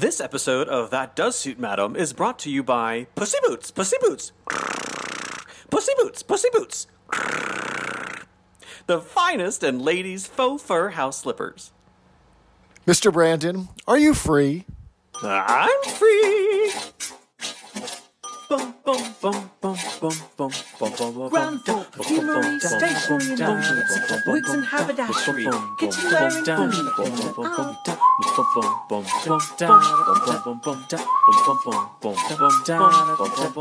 [0.00, 3.98] This episode of That Does Suit Madam is brought to you by Pussy Boots, Pussy
[4.00, 4.32] Boots,
[5.68, 6.86] Pussy Boots, Pussy Boots,
[8.86, 11.72] the finest and ladies' faux fur house slippers.
[12.86, 13.12] Mr.
[13.12, 14.64] Brandon, are you free?
[15.22, 16.72] I'm free.
[21.64, 23.82] Floor, perfumery, stationery and lingerie,
[24.26, 25.46] wigs and haberdashery,
[25.78, 26.98] kitchen wearing furniture.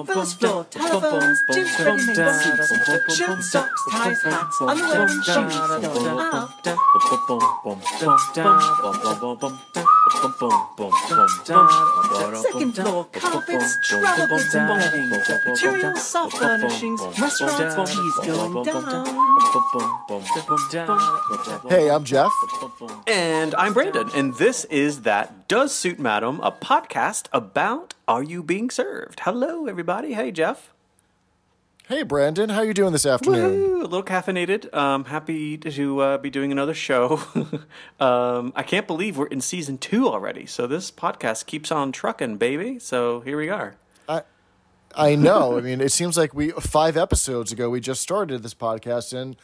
[0.05, 5.55] First floor, telephones, gyms, ready-made suits, shirt, socks, ties, hats, underwear and shoes.
[10.09, 10.33] Second
[12.73, 15.09] floor, carpets, travel goods and bedding,
[15.45, 19.05] materials, soft furnishings, restaurants, cheese going down.
[21.69, 22.31] Hey, I'm Jeff.
[23.05, 28.41] And I'm Brandon, and this is That Does Suit Madam, a podcast about Are You
[28.41, 29.19] Being Served?
[29.21, 30.13] Hello, everybody.
[30.13, 30.73] Hey, Jeff.
[31.89, 33.51] Hey, Brandon, how you doing this afternoon?
[33.51, 34.71] Woo, a little caffeinated.
[34.75, 37.19] Um, happy to uh, be doing another show.
[37.99, 40.45] um, I can't believe we're in season two already.
[40.45, 42.77] So this podcast keeps on trucking, baby.
[42.77, 43.75] So here we are.
[44.95, 45.57] I know.
[45.57, 49.35] I mean, it seems like we five episodes ago we just started this podcast, and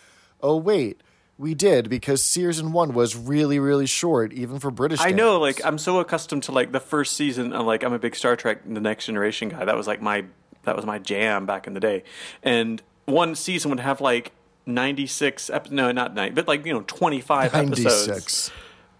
[0.41, 1.01] oh wait,
[1.37, 5.01] we did because season one was really, really short, even for British.
[5.01, 5.41] I know, standards.
[5.41, 7.53] like I'm so accustomed to like the first season.
[7.53, 9.65] I'm like I'm a big Star Trek: The Next Generation guy.
[9.65, 10.25] That was like my
[10.65, 12.03] that was my jam back in the day.
[12.43, 14.31] And one season would have like
[14.65, 15.71] 96 episodes.
[15.71, 18.51] no not 90 but like you know 25 episodes 96.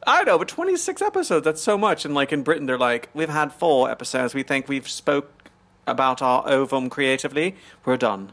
[0.08, 2.06] I know, but 26 episodes, that's so much.
[2.06, 4.36] And like in Britain, they're like, we've had four episodes.
[4.36, 5.50] We think we've spoke
[5.88, 7.56] about our ovum creatively.
[7.86, 8.32] We're done.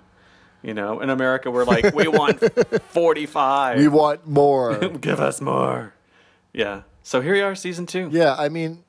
[0.62, 2.40] You know, in America, we're like, we want
[2.90, 3.78] 45.
[3.78, 4.76] We want more.
[5.00, 5.94] Give us more.
[6.52, 6.82] Yeah.
[7.02, 8.10] So here we are, season two.
[8.12, 8.84] yeah, I mean,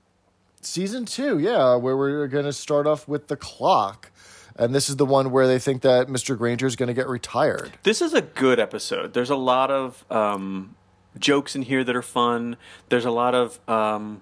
[0.62, 4.12] season two, yeah, where we're going to start off with the clock.
[4.56, 6.38] And this is the one where they think that Mr.
[6.38, 7.74] Granger is going to get retired.
[7.84, 9.14] This is a good episode.
[9.14, 10.76] There's a lot of um,
[11.18, 12.58] jokes in here that are fun.
[12.90, 13.60] There's a lot of.
[13.68, 14.22] Um,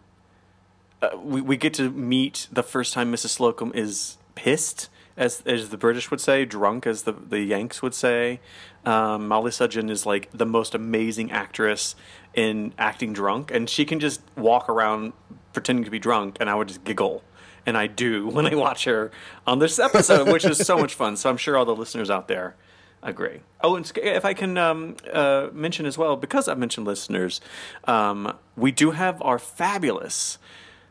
[1.02, 3.38] uh, we, we get to meet the first time Mrs.
[3.38, 7.94] Slocombe is pissed, as as the British would say, drunk, as the, the Yanks would
[7.94, 8.40] say.
[8.86, 11.96] Um, Mollie Sugden is like the most amazing actress
[12.34, 15.13] in acting drunk, and she can just walk around
[15.53, 17.24] pretending to be drunk, and I would just giggle.
[17.66, 19.12] And I do when I watch her
[19.46, 21.18] on this episode, which is so much fun.
[21.18, 22.56] So I'm sure all the listeners out there
[23.04, 23.42] agree.
[23.62, 27.42] Oh, and if I can um, uh, mention as well, because I've mentioned listeners,
[27.86, 30.38] um, we do have our fabulous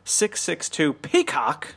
[0.03, 1.75] 662 Peacock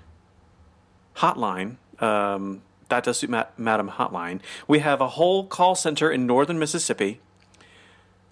[1.16, 1.76] hotline.
[2.00, 4.40] Um, that does suit Ma- Madam Hotline.
[4.66, 7.20] We have a whole call center in northern Mississippi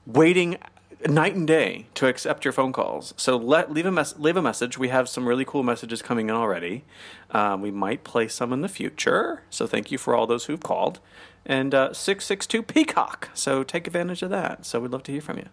[0.06, 0.58] waiting
[1.08, 3.12] night and day to accept your phone calls.
[3.16, 4.78] So let leave a mes- leave a message.
[4.78, 6.84] We have some really cool messages coming in already.
[7.30, 9.42] Um, we might play some in the future.
[9.50, 11.00] So thank you for all those who've called.
[11.44, 13.30] And uh, six six two Peacock.
[13.34, 14.64] So take advantage of that.
[14.64, 15.48] So we'd love to hear from you.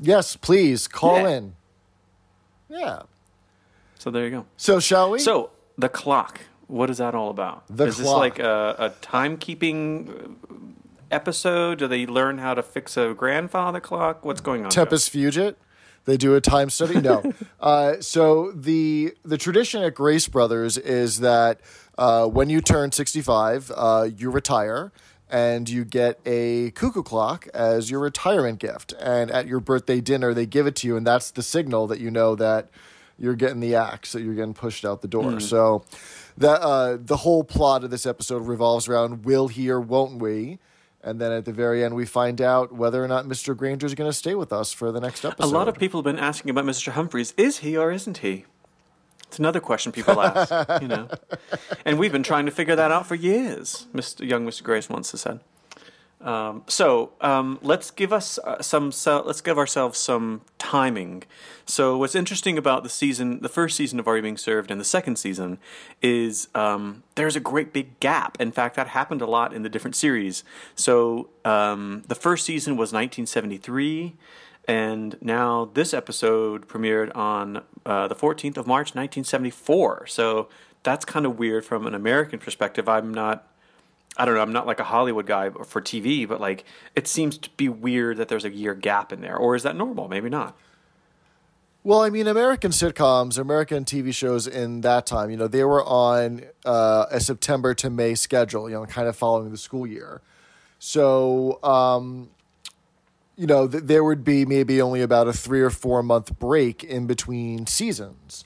[0.00, 1.28] Yes, please call Yeah.
[1.28, 1.54] in.
[2.68, 3.02] Yeah.
[3.98, 4.46] So there you go.
[4.56, 5.18] So, shall we?
[5.20, 6.40] So the clock.
[6.66, 7.64] What is that all about?
[7.68, 8.18] The is this clock.
[8.18, 10.36] like a, a timekeeping
[11.12, 11.78] episode?
[11.78, 14.24] Do they learn how to fix a grandfather clock?
[14.24, 14.70] What's going on?
[14.70, 15.56] Tempus Fugit.
[16.04, 17.00] They do a time study.
[17.00, 17.22] No.
[17.60, 21.60] uh, so the the tradition at Grace Brothers is that
[21.96, 24.92] uh, when you turn sixty five, uh, you retire
[25.32, 28.92] and you get a cuckoo clock as your retirement gift.
[29.00, 32.00] And at your birthday dinner, they give it to you, and that's the signal that
[32.00, 32.68] you know that
[33.18, 35.40] you're getting the axe, that you're getting pushed out the door.
[35.40, 35.84] So
[36.36, 40.58] that uh, the whole plot of this episode revolves around will he or won't we?
[41.04, 43.56] And then at the very end, we find out whether or not Mr.
[43.56, 45.44] Granger is going to stay with us for the next episode.
[45.44, 46.92] A lot of people have been asking about Mr.
[46.92, 47.34] Humphries.
[47.36, 48.44] Is he or isn't he?
[49.26, 51.08] It's another question people ask, you know.
[51.84, 54.28] And we've been trying to figure that out for years, Mr.
[54.28, 54.62] young Mr.
[54.62, 55.40] Grace once has said.
[56.22, 58.92] Um, so um, let's give us uh, some.
[58.92, 61.24] So, let's give ourselves some timing.
[61.66, 64.80] So what's interesting about the season, the first season of Are You Being Served, and
[64.80, 65.58] the second season,
[66.00, 68.40] is um, there's a great big gap.
[68.40, 70.44] In fact, that happened a lot in the different series.
[70.74, 74.14] So um, the first season was 1973,
[74.66, 80.06] and now this episode premiered on uh, the 14th of March, 1974.
[80.06, 80.48] So
[80.82, 82.88] that's kind of weird from an American perspective.
[82.88, 83.46] I'm not.
[84.16, 84.42] I don't know.
[84.42, 86.64] I'm not like a Hollywood guy for TV, but like
[86.94, 89.76] it seems to be weird that there's a year gap in there, or is that
[89.76, 90.08] normal?
[90.08, 90.56] Maybe not.
[91.84, 95.82] Well, I mean, American sitcoms, American TV shows in that time, you know, they were
[95.84, 100.20] on uh, a September to May schedule, you know, kind of following the school year.
[100.78, 102.30] So, um,
[103.36, 106.84] you know, th- there would be maybe only about a three or four month break
[106.84, 108.44] in between seasons.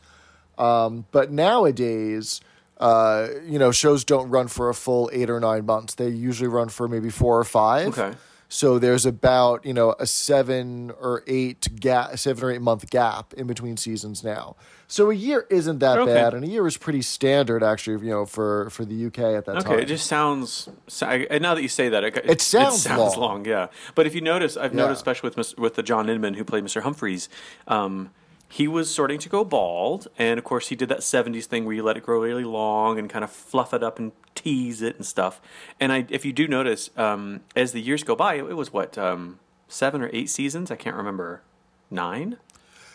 [0.56, 2.40] Um, but nowadays,
[2.78, 5.94] uh, you know, shows don't run for a full eight or nine months.
[5.94, 7.88] They usually run for maybe four or five.
[7.99, 8.12] Okay.
[8.49, 13.34] So there's about you know a seven or eight gap, seven or eight month gap
[13.34, 14.55] in between seasons now.
[14.87, 16.14] So a year isn't that Okay.
[16.14, 18.05] bad, and a year is pretty standard actually.
[18.06, 19.73] You know, for for the UK at that Okay, time.
[19.73, 20.69] Okay, it just sounds.
[21.02, 23.19] And now that you say that, it, It sounds long.
[23.19, 23.44] long.
[23.46, 24.82] Yeah, but if you notice, I've Yeah.
[24.82, 26.82] noticed, especially with with the John Inman who played Mr.
[26.82, 27.28] Humphries,
[27.67, 28.11] um,
[28.48, 31.75] he was starting to go bald, and of course he did that '70s thing where
[31.75, 34.96] you let it grow really long and kind of fluff it up and tease it
[34.96, 35.40] and stuff.
[35.81, 38.96] And I, if you do notice, um, as the years go by, it, was what
[38.96, 40.70] um, seven or eight seasons.
[40.70, 41.43] I can't remember.
[41.90, 42.38] Nine.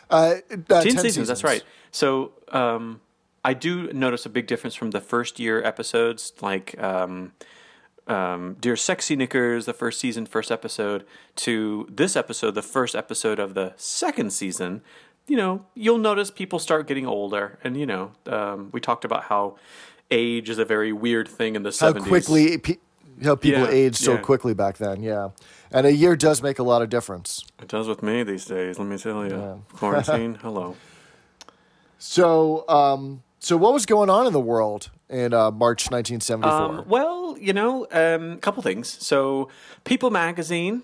[0.09, 0.35] uh,
[0.69, 1.63] uh, 10, seasons, that's right.
[1.91, 2.99] So um,
[3.43, 7.31] I do notice a big difference from the first year episodes, like um,
[8.07, 11.05] um, Dear Sexy Knickers, the first season, first episode,
[11.37, 14.81] to this episode, the first episode of the second season.
[15.27, 19.23] You know, you'll notice people start getting older, and you know, um, we talked about
[19.25, 19.55] how
[20.09, 22.07] age is a very weird thing in the How 70s.
[22.07, 22.77] quickly pe-
[23.23, 24.21] how people Yeah, aged so yeah.
[24.21, 25.01] quickly back then.
[25.03, 25.29] Yeah,
[25.71, 27.45] and a year does make a lot of difference.
[27.61, 28.77] it does with me these days.
[28.77, 30.35] Let me tell you, quarantine.
[30.41, 30.75] hello.
[31.97, 36.51] So, um, so what was going on in the world in uh, March 1974?
[36.79, 38.87] Um, well, you know, a um, couple things.
[39.05, 39.49] So,
[39.83, 40.83] People Magazine,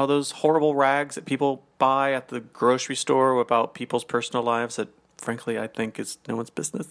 [0.00, 4.76] all those horrible rags that people buy at the grocery store about people's personal lives
[4.76, 4.88] that,
[5.18, 6.88] frankly, I think is no one's business.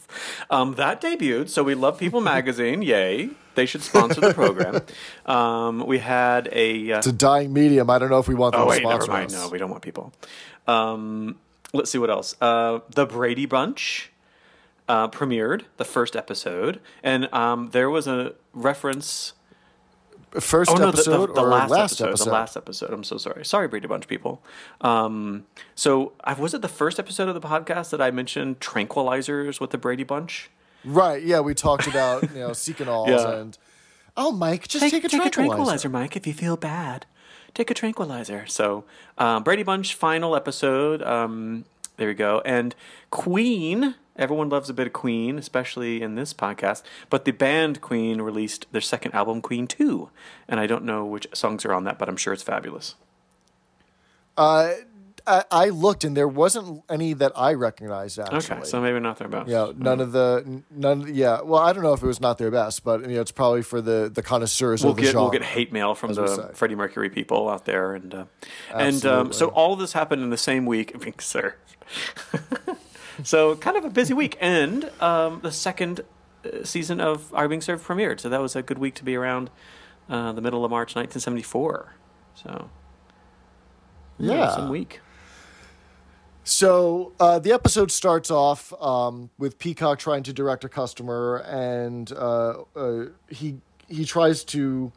[0.49, 1.49] Um, that debuted.
[1.49, 2.81] So, we love People Magazine.
[2.81, 3.29] Yay.
[3.55, 4.81] They should sponsor the program.
[5.25, 6.91] Um, we had a.
[6.93, 7.89] Uh, it's a dying medium.
[7.89, 9.25] I don't know if we want them Oh to wait, never sponsor mind.
[9.27, 9.33] us.
[9.33, 10.11] No, we don't want people.
[10.67, 11.37] Um,
[11.73, 12.35] let's see what else.
[12.41, 14.11] Uh, the Brady Bunch
[14.87, 19.33] uh, premiered the first episode, and um, there was a reference.
[20.39, 22.93] First Oh no, the, episode the, the or last, last episode, The last episode.
[22.93, 23.43] I'm so sorry.
[23.45, 24.43] Sorry, Brady Bunch people.
[24.81, 25.45] Um,
[25.75, 29.71] so I was it the first episode of the podcast that I mentioned tranquilizers with
[29.71, 30.49] the Brady Bunch.
[30.85, 31.21] Right.
[31.23, 33.39] Yeah, we talked about you know Seconals Yeah.
[33.39, 33.57] and
[34.15, 35.89] oh, Mike, just take, a, tranquilizer.
[35.89, 37.05] Mike, if you feel bad.
[37.55, 38.45] Take a tranquilizer.
[38.45, 38.83] So,
[39.17, 41.01] um, Brady Bunch final episode.
[41.01, 41.65] Um,
[41.97, 42.41] there we go.
[42.45, 42.75] And
[43.09, 43.95] Queen.
[44.19, 46.83] Everyone loves a bit of Queen, especially in this podcast.
[47.09, 50.09] But the band Queen released their second album, Queen Two,
[50.47, 52.95] and I don't know which songs are on that, but I'm sure it's fabulous.
[54.37, 54.73] Uh,
[55.25, 58.57] I, I looked and there wasn't any that I recognized actually.
[58.57, 59.47] Okay, so maybe not their best.
[59.47, 61.13] Yeah, none of the none.
[61.13, 63.31] Yeah, well, I don't know if it was not their best, but you know, it's
[63.31, 65.23] probably for the the connoisseurs We'll of the get genre.
[65.23, 66.51] we'll get hate mail from the.
[66.53, 68.25] Freddie Mercury people out there, and uh,
[68.73, 70.93] and um, so all of this happened in the same week.
[70.95, 71.55] I mean, sir.
[73.23, 76.01] so kind of a busy week, and um, the second
[76.45, 78.19] uh, season of Are Being Served premiered.
[78.19, 79.49] So that was a good week to be around
[80.09, 81.93] uh, the middle of March, 1974.
[82.35, 82.69] So
[84.17, 84.55] Yeah.
[84.55, 85.01] some week.
[86.43, 92.11] So uh, the episode starts off um, with Peacock trying to direct a customer, and
[92.11, 93.57] uh, uh, he
[93.87, 94.91] he tries to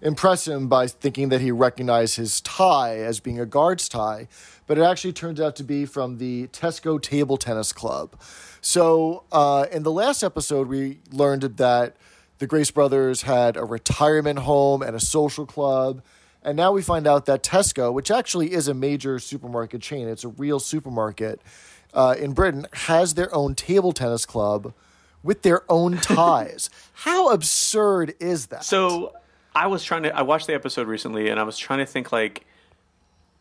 [0.00, 4.28] impress him by thinking that he recognized his tie as being a guard's tie,
[4.66, 8.18] but it actually turns out to be from the Tesco Table Tennis Club.
[8.60, 11.96] So uh, in the last episode, we learned that
[12.38, 16.02] the Grace Brothers had a retirement home and a social club.
[16.42, 20.24] And now we find out that Tesco, which actually is a major supermarket chain, it's
[20.24, 21.40] a real supermarket
[21.94, 24.74] uh, in Britain, has their own table tennis club
[25.22, 26.70] with their own ties.
[26.92, 28.64] How absurd is that?
[28.64, 29.14] So
[29.54, 30.16] I was trying to.
[30.16, 32.44] I watched the episode recently, and I was trying to think like,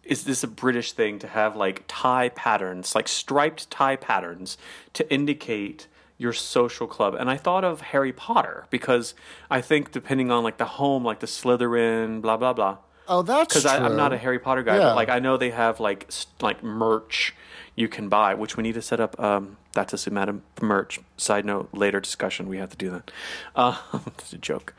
[0.03, 4.57] is this a British thing to have like tie patterns, like striped tie patterns,
[4.93, 7.13] to indicate your social club?
[7.15, 9.13] And I thought of Harry Potter because
[9.49, 12.77] I think depending on like the home, like the Slytherin, blah blah blah.
[13.07, 14.81] oh, that's Because I'm not a Harry Potter guy, Yeah.
[14.89, 16.09] but like I know they have like
[16.41, 17.33] like merch
[17.75, 19.19] you can buy, which we need to set up.
[19.19, 20.99] Um, that's a Sumata merch.
[21.17, 22.47] Side note, later discussion.
[22.47, 23.09] We have to do that.
[23.55, 24.75] Uh, that's a joke.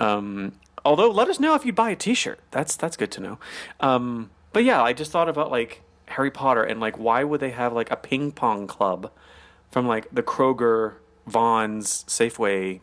[0.00, 0.52] Um,
[0.84, 2.40] although, let us know if you buy a T-shirt.
[2.50, 3.38] That's that's good to know.
[3.80, 7.50] Um, but yeah, I just thought about like Harry Potter and like why would they
[7.50, 9.10] have like a ping pong club
[9.70, 10.94] from like the Kroger,
[11.26, 12.80] Vons, Safeway.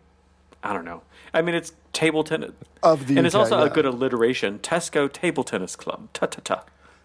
[0.63, 1.01] I don't know.
[1.34, 2.51] I mean, it's table tennis
[2.84, 4.60] Of the and it's UK, also a good alliteration.
[4.60, 6.10] Tesco Table Tennis Club.
[6.13, 6.63] Ta ta ta.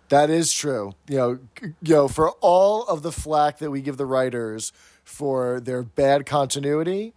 [0.08, 0.94] That is true.
[1.08, 1.38] You know,
[1.82, 4.72] you know, for all of the flack that we give the writers
[5.04, 7.14] for their bad continuity,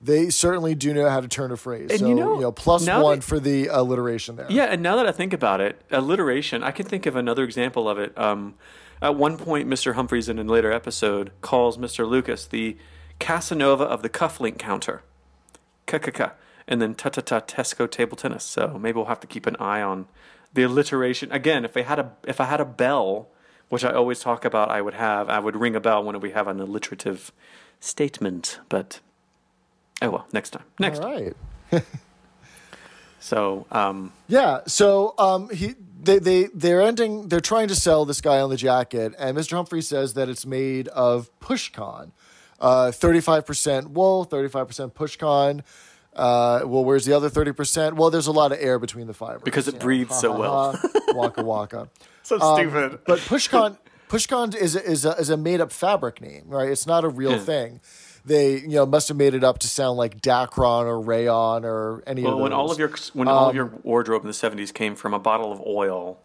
[0.00, 1.90] they certainly do know how to turn a phrase.
[1.90, 4.46] And so, you know, plus now one that- for the alliteration there.
[4.48, 7.88] Yeah, and now that I think about it, alliteration, I can think of another example
[7.88, 8.16] of it.
[8.18, 8.54] Um,
[9.02, 9.94] at one point, Mr.
[9.94, 12.08] Humphries, in a later episode, calls Mr.
[12.08, 12.76] Lucas the
[13.18, 15.02] Casanova of the cufflink counter.
[15.86, 16.32] Ka-ka-ka.
[16.68, 18.44] And then ta-ta-ta Tesco table tennis.
[18.44, 20.06] So maybe we'll have to keep an eye on
[20.54, 21.64] the alliteration again.
[21.64, 23.28] If I had a if I had a bell,
[23.68, 25.28] which I always talk about, I would have.
[25.28, 27.32] I would ring a bell when we have an alliterative
[27.80, 28.60] statement.
[28.68, 29.00] But
[30.02, 30.64] oh well, next time.
[30.78, 31.00] Next.
[31.00, 31.34] All right.
[33.22, 34.60] So um, Yeah.
[34.66, 37.28] So um, he they they they're ending.
[37.28, 39.52] They're trying to sell this guy on the jacket, and Mr.
[39.52, 42.12] Humphrey says that it's made of pushcon,
[42.60, 45.60] thirty five percent wool, thirty five percent pushcon.
[46.16, 47.96] Uh, well, where's the other thirty percent?
[47.96, 49.84] Well, there's a lot of air between the fibers Because it you know.
[49.84, 50.80] breathes so well.
[51.08, 51.88] waka waka.
[52.22, 53.00] so Um, stupid.
[53.06, 53.76] But pushcon
[54.08, 56.68] pushcon is a, is a, is a made up fabric name, right?
[56.70, 57.38] It's not a real Yeah.
[57.40, 57.80] thing.
[58.24, 62.02] They you know must have made it up to sound like Dacron or Rayon or
[62.06, 62.42] any Well, of those.
[62.42, 65.14] when all of your when all of your Um, wardrobe in the seventies came from
[65.14, 66.18] a bottle of oil,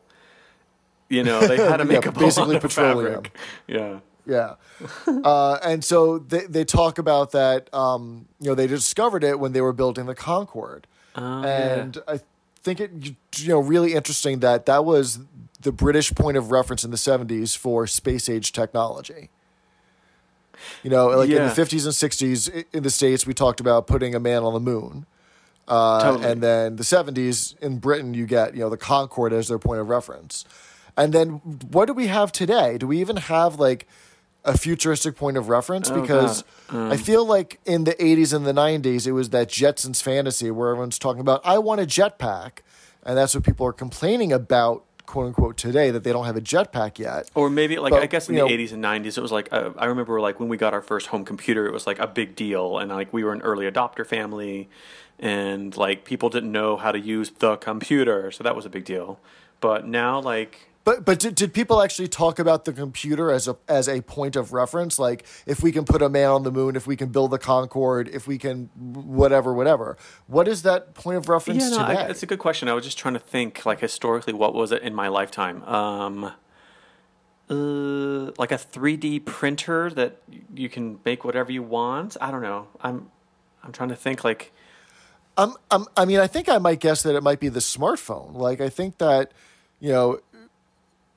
[1.10, 3.06] you know they had to make Yeah, up basically a petroleum.
[3.24, 3.38] fabric.
[3.68, 4.00] Yeah.
[4.28, 4.56] Yeah.
[5.24, 9.54] uh, and so they, they talk about that, um, you know, they discovered it when
[9.54, 10.88] they were building the Concorde.
[11.16, 12.20] Oh, and I
[12.64, 12.92] think it,
[13.38, 15.20] you know, really interesting that that was
[15.62, 19.30] the British point of reference in the 70s for space age technology.
[20.84, 24.16] You know, like in the 50s and 60s in the States, we talked about putting
[24.16, 25.06] a man on the moon.
[25.68, 26.32] Uh, Totally.
[26.32, 29.82] And then the 70s in Britain, you get, you know, the Concorde as their point
[29.82, 30.46] of reference.
[30.96, 31.30] And then
[31.72, 32.78] what do we have today?
[32.78, 33.88] Do we even have like
[34.44, 35.90] a futuristic point of reference?
[35.90, 39.50] Oh, because Um, I feel like in the 80s and the 90s, it was that
[39.50, 42.60] Jetsons fantasy where everyone's talking about, I want a jetpack.
[43.04, 46.42] And that's what people are complaining about, quote unquote, today, that they don't have a
[46.42, 47.30] jetpack yet.
[47.36, 49.50] Or maybe like But, I guess in the know- eighties and nineties, it was like
[49.52, 52.08] uh, I remember like when we got our first home computer, it was like a
[52.08, 54.70] big deal, and like we were an early adopter family,
[55.20, 58.86] and like people didn't know how to use the computer, so that was a big
[58.86, 59.20] deal.
[59.62, 63.58] But now, like But but did, did people actually talk about the computer as a
[63.68, 64.98] as a point of reference?
[64.98, 67.38] Like if we can put a man on the moon, if we can build the
[67.38, 69.98] Concorde, if we can whatever whatever.
[70.28, 72.00] What is that point of reference yeah, no, today?
[72.00, 72.70] I, it's a good question.
[72.70, 75.64] I was just trying to think like historically, what was it in my lifetime?
[75.64, 76.32] Um,
[77.50, 80.22] uh, like a three D printer that
[80.56, 82.16] you can make whatever you want.
[82.22, 82.68] I don't know.
[82.80, 83.10] I'm
[83.62, 84.54] I'm trying to think like.
[85.38, 88.36] I'm, I'm, I mean, I think I might guess that it might be the smartphone.
[88.36, 89.34] Like, I think that,
[89.82, 90.22] you know,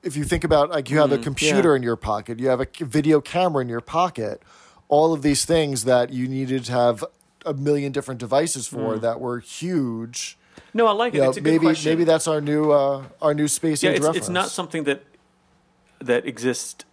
[0.03, 1.77] if you think about like you have a computer yeah.
[1.77, 4.41] in your pocket, you have a video camera in your pocket,
[4.87, 7.03] all of these things that you needed to have
[7.45, 10.37] a million different devices for that were huge.
[10.73, 11.19] No, I like it.
[11.19, 11.91] Know, maybe question.
[11.91, 15.03] maybe that's our new uh, our new space yeah, age it's, it's not something that
[15.99, 16.85] that exists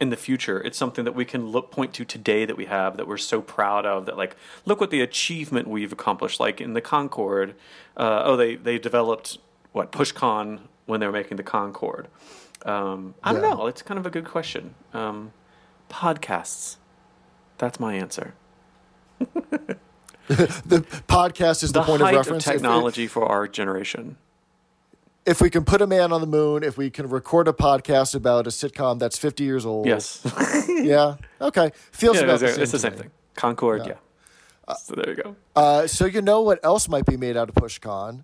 [0.00, 0.60] in the future.
[0.60, 3.40] It's something that we can look point to today that we have that we're so
[3.40, 4.06] proud of.
[4.06, 6.38] That like, look what the achievement we've accomplished.
[6.38, 7.54] Like in the Concorde,
[7.96, 9.38] uh, oh, they they developed
[9.72, 12.08] what PushCon when they were making the Concorde.
[12.64, 13.54] Um, I don't Yeah.
[13.54, 13.66] know.
[13.66, 14.74] It's kind of a good question.
[14.92, 15.32] Um,
[15.90, 16.76] podcasts.
[17.58, 18.34] That's my answer.
[19.18, 19.76] the
[21.08, 22.46] podcast is the, The point of height of, reference.
[22.46, 24.16] If- technology for our generation.
[25.26, 28.14] If, we can put a man on the moon, if we can record a podcast
[28.14, 29.86] about a sitcom that's 50 years old.
[29.86, 30.24] Yes.
[30.78, 31.16] Yeah.
[31.40, 31.72] Okay.
[31.90, 32.62] Feels yeah, about it's, the same.
[32.62, 32.98] it's the same me.
[32.98, 33.10] thing.
[33.34, 34.74] Concorde, yeah.
[34.74, 35.36] so there you go.
[35.56, 38.22] Uh, so you know what else might be made out of PushCon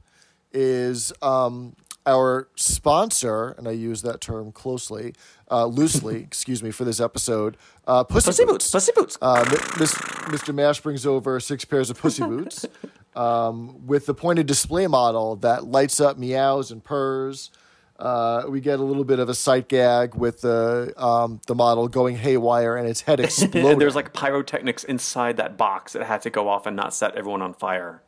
[0.53, 1.75] is um,
[2.07, 5.15] our sponsor, and I use that term closely,
[5.51, 7.57] uh, loosely, excuse me, for this episode,
[7.87, 8.71] uh, Pussy, Pussy Boots.
[8.71, 9.19] boots, pussy boots.
[9.21, 9.45] Uh,
[9.79, 10.55] Miss, Mr.
[10.55, 12.67] Mash brings over six pairs of pussy boots
[13.17, 17.51] um, with the pointed display model that lights up, meows, and purrs.
[17.99, 21.87] Uh, we get a little bit of a sight gag with the um, the model
[21.87, 23.67] going haywire and its head exploding.
[23.71, 27.15] and there's like pyrotechnics inside that box that had to go off and not set
[27.15, 28.03] everyone on fire.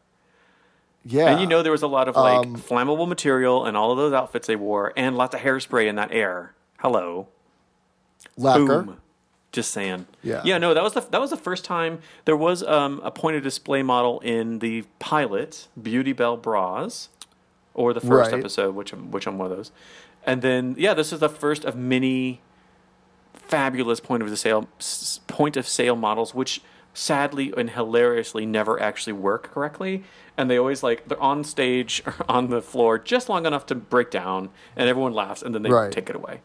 [1.08, 3.92] Yeah, And you know there was a lot of like Um, flammable material and all
[3.92, 6.54] of those outfits they wore, and lots of hairspray in that air.
[6.80, 7.28] Hello,
[8.36, 8.82] lacquer.
[8.82, 8.96] boom.
[9.52, 10.06] Just saying.
[10.22, 10.42] Yeah.
[10.44, 10.58] Yeah.
[10.58, 13.82] No, that was the that was the first time there was um, a of display
[13.82, 17.08] model in the pilot Beauty Bell bras,
[17.72, 18.38] or the first Right.
[18.40, 19.70] episode, which I'm which I'm one of those.
[20.26, 22.40] And then yeah, this is the first of many
[23.32, 24.68] fabulous point of the sale
[25.26, 26.60] point of sale models, which
[26.92, 30.02] sadly and hilariously never actually work correctly.
[30.38, 33.74] And they always like they're on stage or on the floor just long enough to
[33.74, 35.90] break down, and everyone laughs, and then they Right.
[35.92, 36.40] take it away.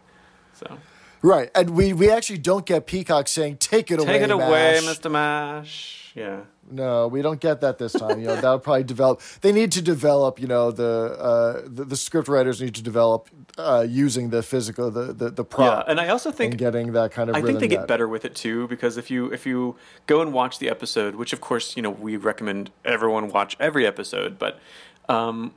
[0.54, 0.78] So
[1.22, 4.80] Right, and we we actually don't get Peacock saying "Take it away, take it away,
[4.84, 5.12] Mash." Mr.
[5.12, 6.01] Mash.
[6.14, 6.42] Yeah.
[6.70, 8.20] No, we don't get that this time.
[8.20, 9.22] You know, that'll probably develop.
[9.42, 10.40] They need to develop.
[10.40, 14.92] You know, the uh, the, the script writers need to develop uh, using the physical,
[14.92, 17.36] the the, the Yeah, and I also think getting that kind of.
[17.36, 17.88] I think they get yet.
[17.88, 19.76] better with it too because if you if you
[20.08, 23.86] go and watch the episode, which of course you know we recommend everyone watch every
[23.86, 24.60] episode, but
[25.08, 25.54] um,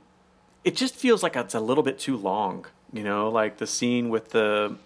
[0.63, 2.65] it just feels like it's a little bit too long.
[2.93, 4.77] You know, like the scene with the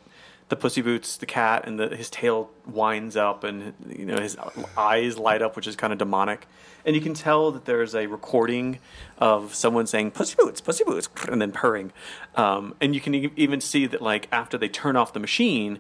[0.49, 4.35] the Pussy Boots, the cat, and the, his tail winds up, and you know his
[4.75, 6.47] eyes light up, which is kind of demonic.
[6.85, 8.79] And you can tell that there's a recording
[9.19, 11.91] of someone saying "Pussy Boots, Pussy Boots," and then purring.
[12.35, 15.79] Um, and you can e- even see that, like after they turn off the machine,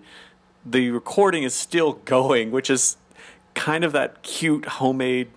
[0.63, 2.97] the recording is still going, which is
[3.55, 5.29] kind of that cute homemade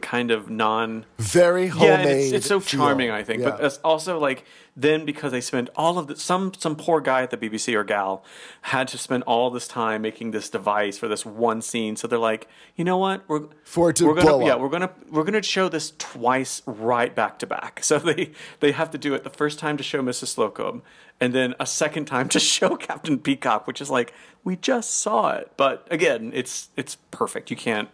[0.00, 1.88] kind of non Very homemade.
[1.88, 3.42] yeah, and it's, it's so charming, I think.
[3.44, 3.66] But Yeah.
[3.66, 4.44] it's also like
[4.76, 7.84] then because they spent all of the some some poor guy at the BBC or
[7.84, 8.24] gal
[8.62, 11.96] had to spend all this time making this device for this one scene.
[11.96, 14.60] So they're like, you know what, we're For it to we're gonna blow yeah up.
[14.60, 17.80] we're gonna we're gonna show this twice right back to back.
[17.90, 20.34] So they they have to do it the first time to show Mrs.
[20.36, 20.82] Slocombe,
[21.20, 24.12] and then a second time to show Captain Peacock, which is like
[24.44, 25.50] we just saw it.
[25.56, 27.50] But again, it's it's perfect.
[27.50, 27.88] You can't.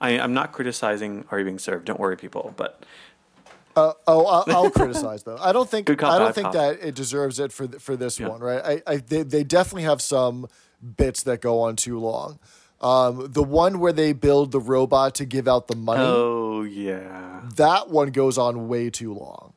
[0.00, 1.84] I, I'm not criticizing Are You Being Served.
[1.86, 2.54] Don't worry, people.
[2.56, 2.82] But
[3.76, 5.38] Uh, oh, I'll, I'll criticize though.
[5.40, 6.54] I don't think cop, I don't think cop.
[6.54, 8.28] that it deserves it for th- for this Yeah.
[8.28, 8.62] one, right?
[8.86, 10.48] I, I they, they definitely have some
[10.96, 12.38] bits that go on too long.
[12.80, 17.40] Um, the one where they build the robot to give out the money, oh yeah.
[17.56, 19.52] that one goes on way too long.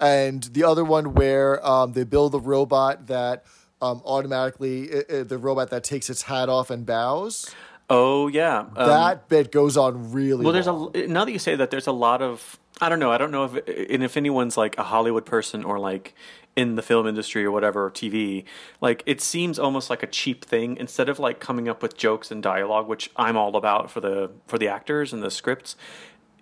[0.00, 3.44] And the other one where um, they build the robot that
[3.82, 7.54] um, automatically i i the robot that takes its hat off and bows.
[7.90, 8.60] Oh yeah.
[8.60, 10.92] Um, that bit goes on really well, there's long.
[10.94, 13.10] a now that you say that, there's a lot of I don't know.
[13.10, 16.14] I don't know if and if anyone's like a Hollywood person or like
[16.56, 18.44] in the film industry or whatever or TV.
[18.80, 22.30] Like it seems almost like a cheap thing instead of like coming up with jokes
[22.30, 25.76] and dialogue, which I'm all about for the for the actors and the scripts.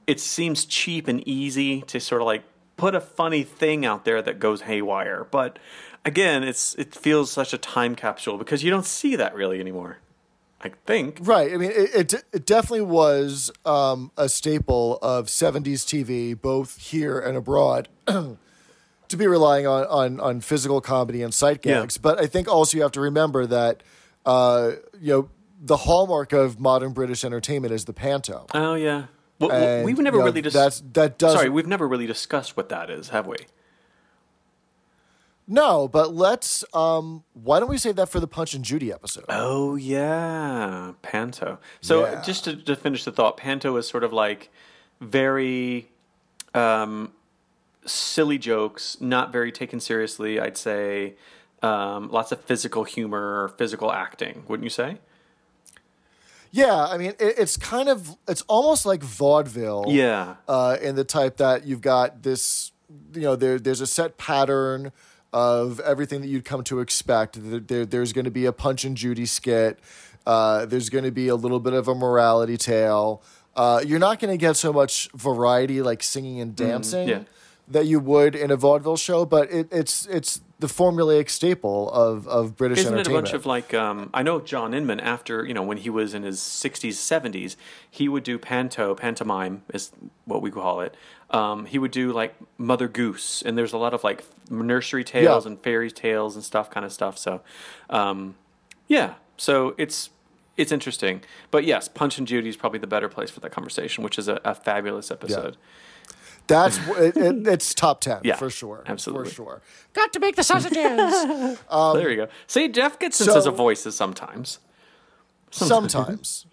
[0.06, 2.44] It seems cheap and easy to sort of like
[2.76, 5.26] put a funny thing out there that goes haywire.
[5.30, 5.58] But
[6.04, 9.98] again, it's it feels such a time capsule because you don't see that really anymore.
[10.60, 11.18] I think.
[11.22, 11.52] Right.
[11.52, 17.20] I mean, it, it, it definitely was um, a staple of 70s TV, both here
[17.20, 18.36] and abroad, to
[19.16, 21.80] be relying on, on, on physical comedy and sight Yeah.
[21.80, 21.96] gags.
[21.98, 23.82] But I think also you have to remember that,
[24.26, 25.28] uh, you know,
[25.60, 28.46] the hallmark of modern British entertainment is the panto.
[28.54, 29.06] Oh yeah.
[29.40, 32.06] Well, And, we've never you know, really dis- that's- that does- Sorry, we've never really
[32.08, 33.36] discussed what that is, have we?
[35.50, 36.62] No, but let's.
[36.74, 39.24] Um, why don't we save that for the Punch and Judy episode?
[39.30, 41.58] Oh yeah, Panto.
[41.80, 42.20] So Yeah.
[42.22, 44.50] just to, to finish the thought, Panto is sort of like
[45.00, 45.88] very
[46.54, 47.12] um,
[47.86, 50.38] silly jokes, not very taken seriously.
[50.38, 51.14] I'd say
[51.62, 54.44] um, lots of physical humor, physical acting.
[54.48, 54.98] Wouldn't you say?
[56.50, 58.16] Yeah, I mean, it, it's kind of.
[58.26, 59.86] It's almost like vaudeville.
[59.88, 60.36] Yeah.
[60.46, 62.72] uh, in the type that you've got this,
[63.14, 64.92] you know, there there's a set pattern
[65.32, 67.38] of everything that you'd come to expect.
[67.40, 69.78] There, there- there's going to be a Punch and Judy skit.
[70.26, 73.22] Uh, there's going to be a little bit of a morality tale.
[73.56, 77.20] Uh, you're not going to get so much variety like singing and dancing yeah.
[77.66, 82.26] that you would in a vaudeville show, but it, it's it's the formulaic staple of,
[82.26, 85.54] of British Isn't it a bunch of like um, I know John Inman after you
[85.54, 87.56] know when he was in his sixties seventies
[87.90, 89.92] he would do panto pantomime is
[90.24, 90.96] what we call it.
[91.30, 95.44] Um, he would do like Mother Goose and there's a lot of like nursery tales
[95.44, 95.52] Yeah.
[95.52, 97.18] and fairy tales and stuff kind of stuff.
[97.18, 97.40] So
[97.90, 98.34] um,
[98.88, 100.10] yeah, so it's
[100.56, 101.22] it's interesting.
[101.52, 104.26] But yes, Punch and Judy is probably the better place for that conversation, which is
[104.26, 105.56] a, a fabulous episode.
[106.48, 108.82] That's it, it, it's top ten Yeah, for sure.
[108.86, 109.28] absolutely.
[109.28, 109.62] for sure.
[109.92, 110.76] Got to make the sausages.
[111.70, 112.28] there you go.
[112.46, 114.58] See, Jeff gets so- sense of voices sometimes.
[115.50, 116.46] sometimes.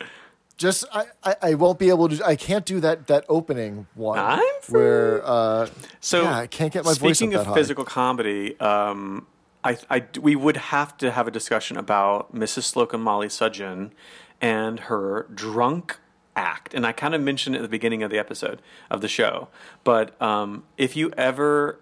[0.58, 2.26] Just I, I, I won't be able to.
[2.26, 5.68] I can't do that that opening one I'm where uh,
[6.00, 7.56] So yeah, I can't get my voice speaking up of that high.
[7.58, 9.28] physical comedy, um,
[9.66, 12.72] I, I, we would have to have a discussion about Mrs.
[12.74, 13.92] Slocombe Mollie Sugden
[14.40, 16.00] and her drunk
[16.36, 16.74] act.
[16.74, 19.48] And I kind of mentioned at the beginning of the episode of the show.
[19.84, 21.80] But um, if you ever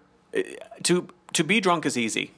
[0.82, 2.32] to to be drunk is easy.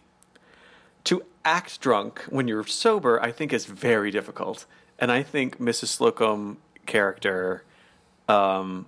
[1.04, 4.66] To act drunk when you're sober, I think is very difficult.
[4.98, 5.96] And I think Mrs.
[5.96, 7.62] Slocombe character
[8.28, 8.86] um,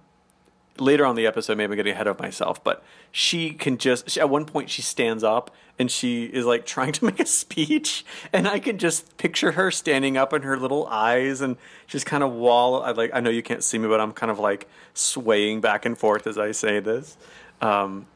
[0.80, 4.20] later on the episode, maybe I'm getting ahead of myself, but she can just she,
[4.20, 8.04] at one point she stands up and she is like trying to make a speech,
[8.32, 12.22] and I can just picture her standing up and her little eyes and just kind
[12.22, 12.82] of wall.
[12.82, 15.84] I like I know you can't see me, but I'm kind of like swaying back
[15.86, 17.16] and forth as I say this.
[17.60, 18.06] Um,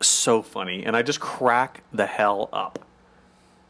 [0.00, 2.78] so funny, and I just crack the hell up.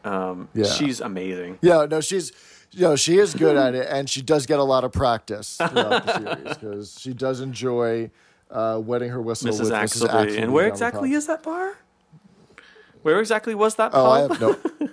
[0.03, 0.65] Um, Yeah.
[0.65, 1.59] she's amazing.
[1.61, 2.31] Yeah, no, she's
[2.71, 5.57] you know she is good at it, and she does get a lot of practice
[5.57, 8.11] throughout the series because she does enjoy
[8.51, 9.59] uh, wetting her whistle Mrs.
[9.61, 10.07] with Axelby.
[10.07, 10.09] Mrs.
[10.09, 10.41] Axelby.
[10.43, 11.77] And where exactly is that bar?
[13.01, 14.37] Where exactly was that Oh, I pub?
[14.37, 14.87] have no.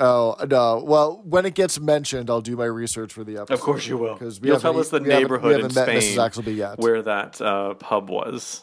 [0.00, 0.80] Oh no!
[0.86, 3.54] Well, when it gets mentioned, I'll do my research for the episode.
[3.54, 4.14] Of course you will.
[4.14, 6.16] Because we You'll haven't tell us the we haven't- haven't in met Spain Mrs.
[6.44, 6.78] Axelby yet.
[6.78, 8.62] where that uh, pub was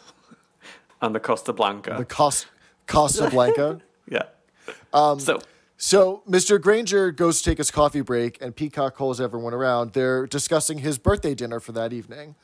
[1.01, 1.95] on the Costa Blanca.
[1.97, 2.47] the Costa,
[2.87, 3.81] Costa Blanca.
[4.09, 4.23] yeah.
[5.17, 5.41] so
[5.75, 6.61] So Mr.
[6.61, 9.91] Granger goes to take his coffee break, and Peacock calls everyone around.
[9.91, 12.35] They're discussing his birthday dinner for that evening.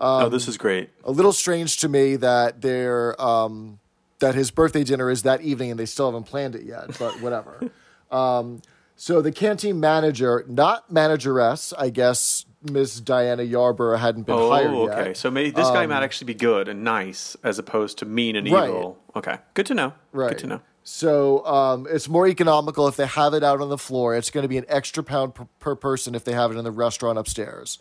[0.00, 0.90] Oh, this is great.
[1.04, 3.78] A little strange to me that they're um,
[4.20, 6.96] that his birthday dinner is that evening, and they still haven't planned it yet.
[6.98, 7.70] But whatever.
[8.10, 8.62] um,
[8.96, 14.70] so the canteen manager, not manageress, I guess Miss Diana Yarborough hadn't been Oh, hired
[14.72, 15.06] okay.
[15.08, 15.16] yet.
[15.16, 18.50] So maybe this guy might actually be good and nice as opposed to mean and
[18.50, 18.68] Right.
[18.68, 18.98] evil.
[19.16, 19.94] Okay, good to know.
[20.12, 20.30] Right.
[20.30, 20.60] Good to know.
[20.82, 24.14] So um, it's more economical if they have it out on the floor.
[24.16, 26.64] It's going to be an extra pound per, per person if they have it in
[26.64, 27.78] the restaurant upstairs.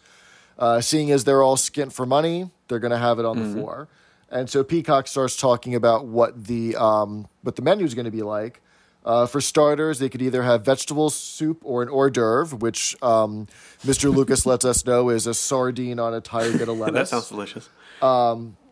[0.60, 3.46] Uh, seeing as they're all skint for money, they're going to have it on the
[3.54, 3.88] floor.
[4.30, 8.12] And so Peacock starts talking about what the um, what the menu is going to
[8.12, 8.62] be like.
[9.06, 13.48] Uh, for starters, they could either have vegetable soup or an hors d'oeuvre, which um,
[13.86, 14.14] Mr.
[14.16, 16.94] Lucas lets us know is a sardine on a tire bit of lettuce.
[16.94, 17.70] That sounds delicious.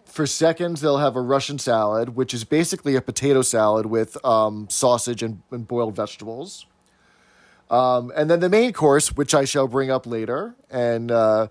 [0.06, 4.67] For seconds, they'll have a Russian salad, which is basically a potato salad with um,
[4.69, 6.65] sausage and, and boiled vegetables.
[7.69, 11.47] Um, and then the main course, which I shall bring up later, and uh,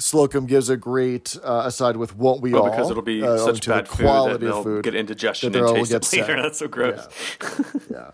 [0.00, 3.36] Slocombe gives a great uh, aside with "Won't we Oh, all?" because it'll be uh,
[3.38, 6.42] such bad food that quality food get indigestion that and taste get it later.
[6.42, 7.08] That's so gross.
[7.90, 8.10] yeah.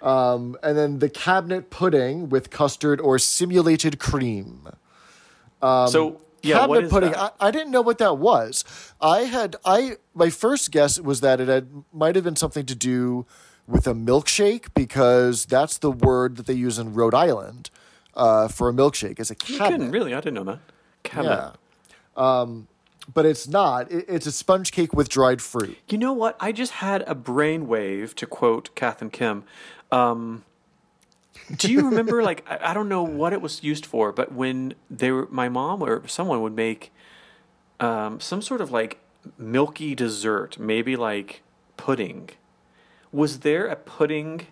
[0.00, 4.68] Um, and then the cabinet pudding with custard or simulated cream.
[5.60, 7.14] so yeah, cabinet is pudding.
[7.16, 8.64] I, I didn't know what that was.
[9.00, 12.76] I had I my first guess was that it had might have been something to
[12.76, 13.26] do
[13.66, 17.70] with a milkshake because that's the word that they use in Rhode Island
[18.14, 19.70] uh, for a milkshake as a You cabinet.
[19.78, 20.14] couldn't really.
[20.14, 20.60] I didn't know that.
[21.02, 21.52] Cabinet.
[22.16, 22.40] Yeah.
[22.40, 22.68] Um,
[23.12, 23.90] but it's not.
[23.90, 25.78] It, it's a sponge cake with dried fruit.
[25.88, 26.36] You know what?
[26.40, 29.44] I just had a brainwave to quote Kath and Kim.
[29.90, 30.44] Um,
[31.56, 32.22] do you remember?
[32.30, 35.48] like, I, I don't know what it was used for, but when they were, my
[35.48, 36.92] mom or someone would make
[37.80, 38.98] um, some sort of like
[39.38, 41.42] milky dessert, maybe like
[41.76, 42.30] pudding.
[43.10, 44.46] Was there a pudding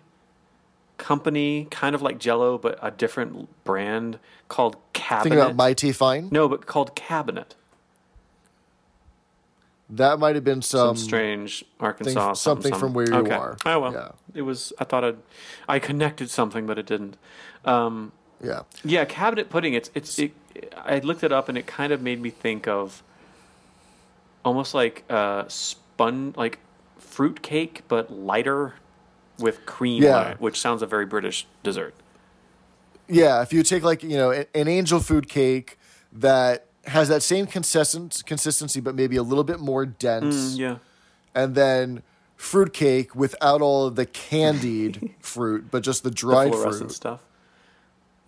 [0.97, 5.23] company, kind of like Jello, but a different brand called Cabinet?
[5.23, 6.29] Thinking about My-T-Fine.
[6.31, 7.55] no, but called Cabinet.
[9.89, 10.97] That might have been some.
[10.97, 13.31] some strange Arkansas something from where you okay.
[13.33, 13.57] are.
[13.65, 14.09] Oh well, Yeah.
[14.33, 14.73] it was.
[14.79, 15.17] I thought I'd,
[15.67, 17.15] I connected something, but it didn't.
[17.63, 18.11] Um,
[18.43, 18.63] yeah.
[18.83, 19.73] yeah, cabinet pudding.
[19.73, 20.19] It's it's.
[20.19, 20.33] It,
[20.75, 23.01] I looked it up, and it kind of made me think of
[24.43, 26.59] almost like uh, spun like
[26.97, 28.73] fruit cake, but lighter
[29.39, 30.17] with cream Yeah.
[30.17, 31.93] on it, which sounds a very British dessert.
[33.09, 35.77] Yeah, if you take like you know an angel food cake
[36.13, 40.75] that has that same consistent consistency, but maybe a little bit more dense, Mm, yeah.
[41.35, 42.01] and then
[42.35, 46.95] fruit cake without all of the candied fruit, but just the The dried fluorescent fruit.
[46.95, 47.19] stuff.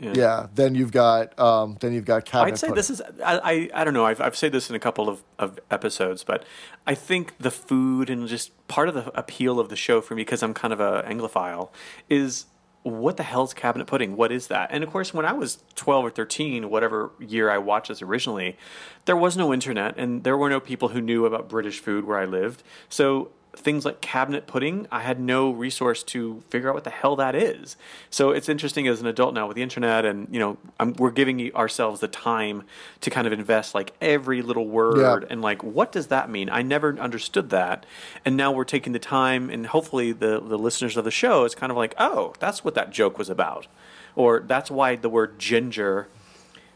[0.01, 2.53] Yeah, then you've got um, then you've got cabinet.
[2.53, 2.75] I'd say pudding.
[2.77, 5.23] this is I, I I don't know I've I've said this in a couple of,
[5.37, 6.45] of episodes, but
[6.87, 10.21] I think the food and just part of the appeal of the show for me
[10.21, 11.67] because I'm kind of a Anglophile
[12.09, 12.45] is
[12.83, 14.15] what the hell's cabinet pudding?
[14.15, 14.69] What is that?
[14.71, 18.57] And of course, when I was 12 or 13, whatever year I watched this originally,
[19.05, 22.17] there was no internet and there were no people who knew about British food where
[22.17, 22.63] I lived.
[22.87, 27.15] So things like cabinet pudding, I had no resource to figure out what the hell
[27.17, 27.75] that is.
[28.09, 31.11] So it's interesting as an adult now with the internet, and you know, I'm, we're
[31.11, 32.63] giving ourselves the time
[33.01, 35.27] to kind of invest like every little word Yeah.
[35.29, 36.49] and like what does that mean?
[36.49, 37.85] I never understood that,
[38.23, 41.55] and now we're taking the time, and hopefully the the listeners of the show is
[41.55, 43.67] kind of like, oh, that's what that joke was about,
[44.15, 46.07] or that's why the word ginger.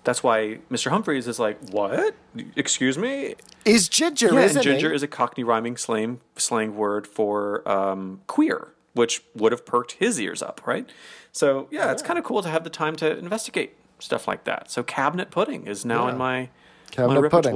[0.04, 0.92] That's why Mr.
[0.92, 2.16] Humphries is like, what?
[2.56, 3.36] Excuse me?
[3.66, 4.96] is ginger, Yeah, and ginger it?
[4.96, 10.20] is a Cockney rhyming slang slang word for um, queer, which would have perked his
[10.20, 10.90] ears up, right?
[11.32, 14.70] So yeah, it's kind of cool to have the time to investigate stuff like that.
[14.70, 16.50] So cabinet pudding is now in my
[16.92, 17.54] Cabinet my pudding.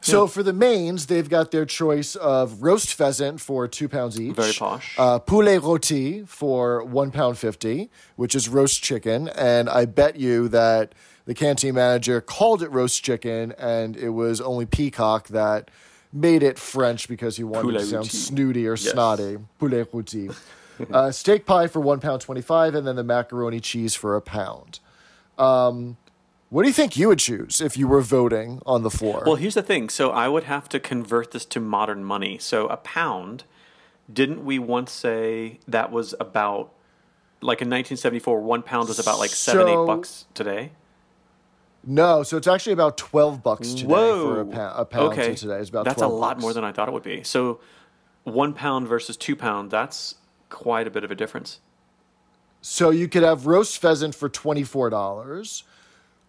[0.00, 4.36] So for the mains, they've got their choice of roast pheasant for two pounds each.
[4.36, 4.94] Very posh.
[4.96, 10.46] Uh, poulet rôti for one pound fifty, which is roast chicken, and I bet you
[10.48, 15.72] that the canteen manager called it roast chicken, and it was only Peacock that
[16.12, 18.10] made it French because he wanted Poulet to sound rôti.
[18.14, 18.92] snooty or Yes.
[18.92, 19.38] snotty.
[19.58, 20.32] Poulet rôti.
[20.92, 24.78] uh, steak pie for one pound twenty-five, and then the macaroni cheese for a pound.
[25.36, 25.96] Um,
[26.48, 29.22] what do you think you would choose if you were voting on the floor?
[29.26, 29.88] Well, here's the thing.
[29.88, 32.38] So I would have to convert this to modern money.
[32.38, 33.44] So a pound,
[34.12, 36.72] didn't we once say that was about
[37.42, 40.72] like in 1974, one pound was about like seven, So- eight bucks today?
[41.88, 45.12] No, so it's actually about twelve bucks today for a, pa- a pound.
[45.12, 45.36] okay.
[45.36, 46.42] So today is about that's a lot bucks.
[46.42, 47.22] more than I thought it would be.
[47.22, 47.60] So
[48.24, 50.16] one pound versus two pound, that's
[50.50, 51.60] quite a bit of a difference.
[52.60, 55.62] So you could have roast pheasant for twenty four dollars,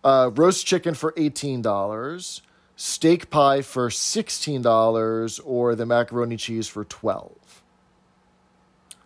[0.08, 2.42] uh, roast chicken for eighteen dollars,
[2.76, 7.62] steak pie for sixteen dollars, or the macaroni cheese for twelve.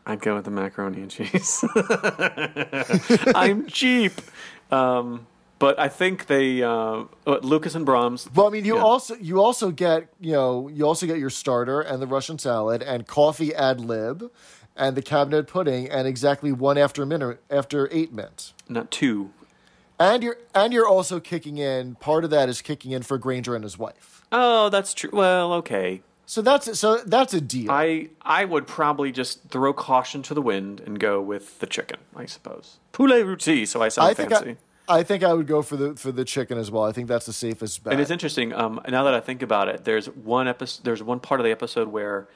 [0.05, 1.63] I'd go with the macaroni and cheese.
[3.35, 4.13] I'm cheap.
[4.71, 5.27] Um,
[5.59, 8.27] but I think they uh, uh, Lucas and Brahms.
[8.33, 8.81] Well, I mean, you Yeah.
[8.83, 12.81] also you also get you know you also get your starter and the Russian salad
[12.81, 14.31] and coffee ad lib,
[14.75, 18.53] and the cabinet pudding and exactly one after minute after eight minutes.
[18.67, 19.29] not two.
[20.01, 21.95] And you're and you're also kicking in.
[21.95, 24.25] Part of that is kicking in for Granger and his wife.
[24.31, 25.11] Oh, that's true.
[25.13, 26.01] Well, okay.
[26.25, 27.69] So that's so that's a deal.
[27.69, 31.97] I I would probably just throw caution to the wind and go with the chicken.
[32.15, 33.67] I suppose poulet rôti.
[33.67, 34.57] So I sound I think fancy.
[34.87, 36.83] I, I think I would go for the for the chicken as well.
[36.83, 37.93] I think that's the safest bet.
[37.93, 38.53] And it's interesting.
[38.53, 40.83] Um, now that I think about it, there's one episode.
[40.83, 42.27] There's one part of the episode where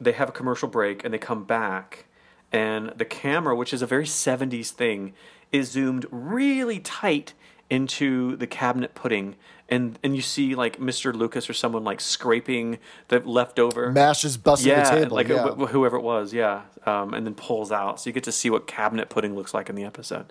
[0.00, 2.06] they have a commercial break and they come back,
[2.52, 5.12] and the camera, which is a very '70s thing,
[5.54, 7.32] is zoomed really tight
[7.70, 9.36] into the cabinet pudding,
[9.68, 11.14] and and you see like Mr.
[11.14, 15.14] Lucas or someone like scraping the leftover Mashes busting yeah, the table.
[15.14, 15.50] like yeah.
[15.50, 18.50] wh- whoever it was, yeah, um, and then pulls out, so you get to see
[18.50, 20.26] what cabinet pudding looks like in the episode.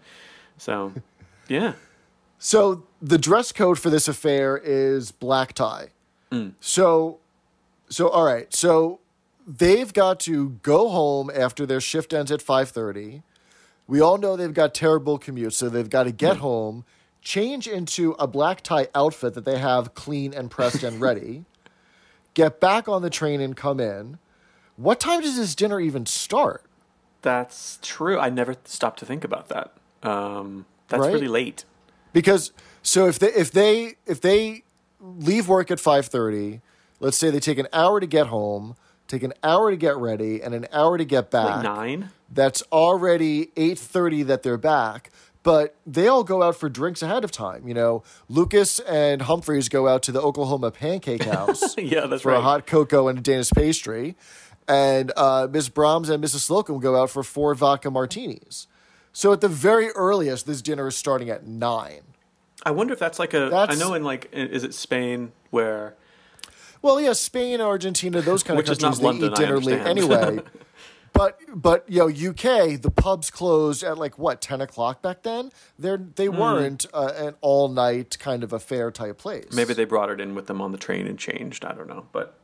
[0.58, 0.92] So,
[1.48, 1.74] yeah.
[2.38, 5.88] So the dress code for this affair is black tie.
[6.60, 7.20] So,
[7.88, 8.54] so all right.
[8.54, 9.00] So
[9.48, 13.24] they've got to go home after their shift ends at five thirty.
[13.88, 16.86] We all know they've got terrible commutes, so they've got to get home,
[17.22, 21.46] change into a black tie outfit that they have clean and pressed and ready,
[22.34, 24.19] get back on the train and come in.
[24.78, 26.63] What time does this dinner even start?
[27.22, 28.17] That's true.
[28.19, 29.74] I never stopped to think about that.
[30.02, 31.13] Um, that's Right?
[31.13, 31.63] really late.
[32.12, 34.63] because so if they if they if they
[35.00, 36.60] leave work at 5:30
[37.00, 38.76] let's say they take an hour to get home
[39.13, 42.10] take an hour to get ready and an hour to get back Like nine.
[42.32, 45.12] that's already 8:30 that they're back
[45.43, 49.69] but they all go out for drinks ahead of time you know lucas and humphries
[49.69, 52.39] go out to the oklahoma pancake house Yeah, that's for right.
[52.39, 54.15] a hot cocoa and a danish pastry
[54.67, 58.67] and uh, miss brahms and mrs slocombe go out for four vodka martinis
[59.12, 62.02] so at the very earliest this dinner is starting at 9
[62.65, 63.47] I wonder if that's like a.
[63.47, 65.95] I That's- know in like, is it Spain where?
[66.84, 69.60] Well, yeah, Spain, Argentina, those kind Which of is not countries they London, eat dinner
[69.60, 70.39] late anyway.
[71.13, 75.52] but but you know, UK, the pubs closed at like what ten o'clock back then.
[75.80, 76.38] They're they Hmm.
[76.38, 79.54] weren't uh, an all night kind of affair type place.
[79.54, 81.63] Maybe they brought it in with them on the train and changed.
[81.65, 82.38] I don't know, but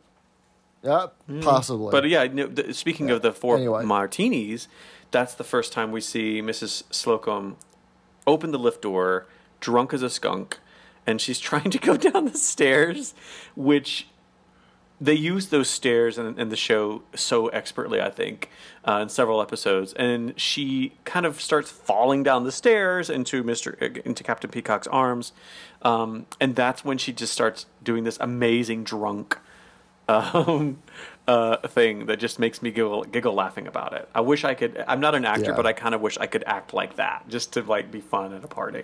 [0.83, 1.07] yeah,
[1.41, 1.91] possibly.
[1.91, 2.25] But yeah,
[2.71, 3.83] speaking of the four Anyway.
[3.83, 4.69] martinis,
[5.11, 6.83] that's the first time we see Mrs.
[6.91, 7.55] Slocombe
[8.25, 9.27] open the lift door,
[9.59, 10.59] drunk as a skunk,
[11.05, 13.13] and she's trying to go down the stairs,
[13.57, 14.07] which
[15.01, 18.49] they use those stairs in, in the show so expertly, I think,
[18.85, 19.93] uh, in several episodes.
[19.93, 25.31] And she kind of starts falling down the stairs into Mister into Captain Peacock's arms,
[25.83, 29.37] um, and that's when she just starts doing this amazing drunk
[30.09, 30.79] um,
[31.27, 34.09] uh, thing that just makes me giggle, giggle laughing about it.
[34.13, 34.83] I wish I could.
[34.87, 35.55] I'm not an actor, Yeah.
[35.55, 38.33] but I kind of wish I could act like that, just to like be fun
[38.33, 38.83] at a party,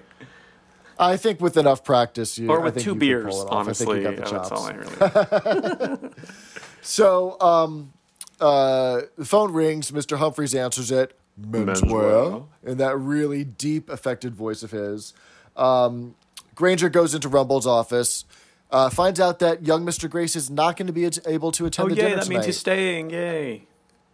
[0.97, 3.35] I think with enough practice, you or with two beers.
[3.49, 4.51] Honestly, I think you got the that's chops.
[4.51, 6.09] all I really.
[6.81, 7.93] So, um,
[8.39, 9.91] uh, the phone rings.
[9.91, 10.17] Mr.
[10.17, 11.17] Humphries answers it.
[11.41, 12.45] Menswear.
[12.63, 15.13] In that really deep, affected voice of his.
[15.57, 16.15] Um,
[16.53, 18.23] Granger goes into Rumbold's office,
[18.71, 20.09] uh, finds out that young Mr.
[20.09, 22.01] Grace is not going to be able to attend oh the yay!
[22.03, 22.35] dinner That tonight.
[22.35, 23.09] means he's staying.
[23.09, 23.67] Yay!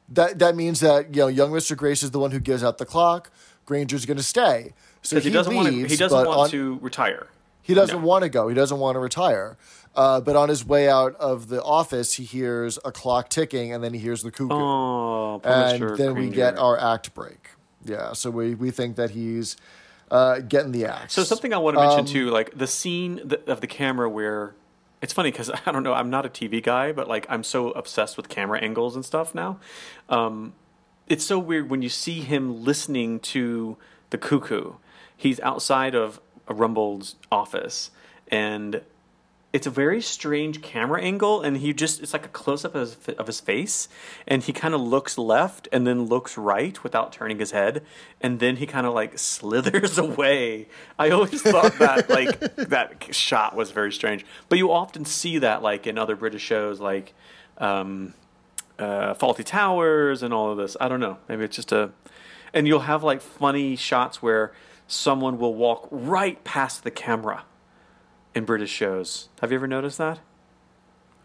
[0.09, 1.75] that that means that you know young Mr.
[1.77, 3.31] Grace is the one who gives out the clock.
[3.65, 4.73] Granger's going to stay.
[5.01, 5.83] So Because he, doesn't want to.
[5.85, 7.27] He doesn't want on- to retire.
[7.63, 8.05] He doesn't No.
[8.07, 8.47] want to go.
[8.47, 9.57] He doesn't want to retire.
[9.95, 13.83] Uh, but on his way out of the office, he hears a clock ticking, and
[13.83, 15.97] then he hears the cuckoo, Oh, and Mr.
[15.97, 17.49] then we get our act break.
[17.83, 19.57] Yeah, so we we think that he's
[20.09, 21.13] uh, getting the axe.
[21.13, 24.55] So something I want to mention Um, too, like the scene of the camera where
[25.01, 27.71] it's funny because I don't know, I'm not a TV guy, but like I'm so
[27.71, 29.59] obsessed with camera angles and stuff now.
[30.09, 30.53] Um,
[31.07, 33.77] it's so weird when you see him listening to
[34.11, 34.73] the cuckoo.
[35.21, 37.91] He's outside of Rumbold's office,
[38.29, 38.81] and
[39.53, 43.05] it's a very strange camera angle, and he just it's like a close up of
[43.05, 43.87] his, of his face,
[44.27, 47.83] and he kind of looks left and then looks right without turning his head,
[48.19, 50.67] and then he kind of like slithers away.
[50.97, 55.61] I always thought that like that shot was very strange, but you often see that
[55.61, 57.13] like in other British shows, like.
[57.59, 58.15] Um,
[58.79, 60.75] uh, Fawlty Towers and all of this.
[60.81, 61.17] I don't know.
[61.29, 61.91] Maybe it's just a,
[62.51, 64.53] and you'll have like funny shots where
[64.91, 67.45] someone will walk right past the camera
[68.35, 69.29] in British shows.
[69.41, 70.19] Have you ever noticed that?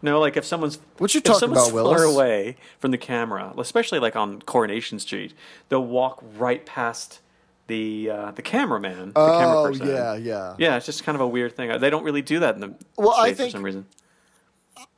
[0.01, 1.97] No, like if someone's What you talking someone's about, Willis?
[2.01, 5.33] far away from the camera, especially like on Coronation Street,
[5.69, 7.19] they'll walk right past
[7.65, 9.87] the uh, the cameraman, the camera oh person.
[9.87, 10.77] yeah, yeah, yeah.
[10.77, 11.77] It's just kind of a weird thing.
[11.79, 13.85] They don't really do that in the Well, I think- for some reason.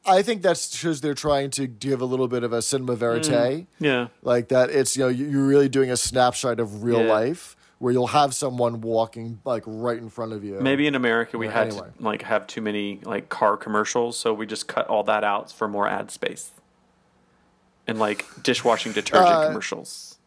[0.06, 3.68] I think that's because they're trying to give a little bit of a cinema verite,
[3.80, 4.08] Yeah.
[4.22, 4.70] like that.
[4.70, 7.14] It's you know you- you're really doing a snapshot of real Yeah.
[7.14, 10.60] life where you'll have someone walking like right in front of you.
[10.60, 11.88] Maybe in America we Yeah, had anyway.
[11.98, 15.52] to like have too many like car commercials, so we just cut all that out
[15.52, 16.52] for more ad space.
[17.88, 20.19] And like dishwashing detergent Uh, commercials.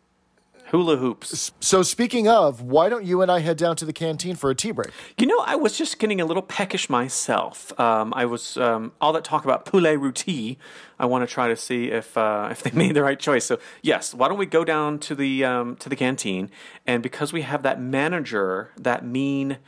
[0.73, 1.53] Hula hoops.
[1.61, 4.55] So speaking of, why don't you and I head down to the canteen for a
[4.55, 4.89] tea break?
[5.19, 7.79] You know, I was just getting a little peckish myself.
[7.79, 10.57] Um, I was um, all that talk about poulet rôti.
[10.99, 13.45] I want to try to see if uh, if they made the right choice.
[13.45, 16.51] So yes, why don't we go down to the um, to the canteen?
[16.87, 19.59] And because we have that manager, that mean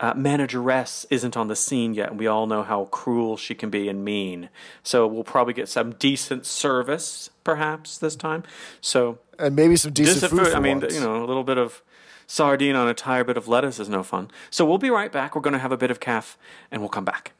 [0.00, 3.68] uh, manageress isn't on the scene yet, and we all know how cruel she can
[3.70, 4.48] be and mean.
[4.82, 8.44] So we'll probably get some decent service, perhaps this time.
[8.80, 10.46] So And maybe some decent Decent food.
[10.48, 10.54] food.
[10.56, 10.94] I mean, once.
[10.94, 11.82] you know, a little bit of
[12.28, 14.30] sardine on a tire bit of lettuce is no fun.
[14.50, 15.34] So we'll be right back.
[15.34, 16.38] We're going to have a bit of calf,
[16.70, 17.32] and we'll come back.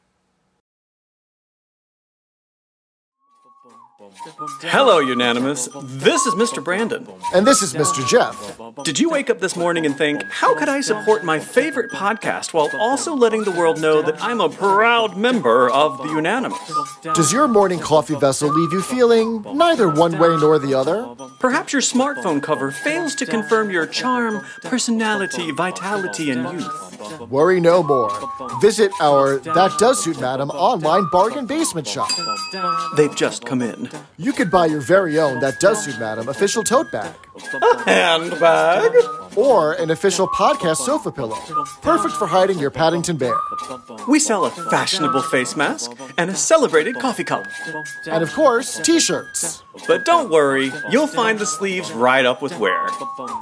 [4.61, 5.69] Hello, Unanimous.
[5.83, 6.63] This is Mr.
[6.63, 7.07] Brandon.
[7.33, 8.07] And this is Mr.
[8.07, 8.59] Jeff.
[8.83, 12.53] Did you wake up this morning and think, how could I support my favorite podcast
[12.53, 16.59] while also letting the world know that I'm a proud member of the Unanimous?
[17.13, 21.07] Does your morning coffee vessel leave you feeling neither one way nor the other?
[21.39, 27.19] Perhaps your smartphone cover fails to confirm your charm, personality, vitality, and youth.
[27.29, 28.11] Worry no more.
[28.61, 32.09] Visit our That Does Suit Madam online bargain basement shop.
[32.97, 33.89] They've just come in.
[34.17, 37.13] You could buy your very own That Does Suit Madam official tote bag
[37.85, 38.91] Handbag?
[39.35, 41.37] or an official podcast sofa pillow,
[41.81, 43.35] perfect for hiding your Paddington Bear.
[44.07, 47.45] We sell a fashionable face mask and a celebrated coffee cup.
[48.07, 49.63] And of course, t-shirts.
[49.87, 52.87] But don't worry, you'll find the sleeves right up with wear.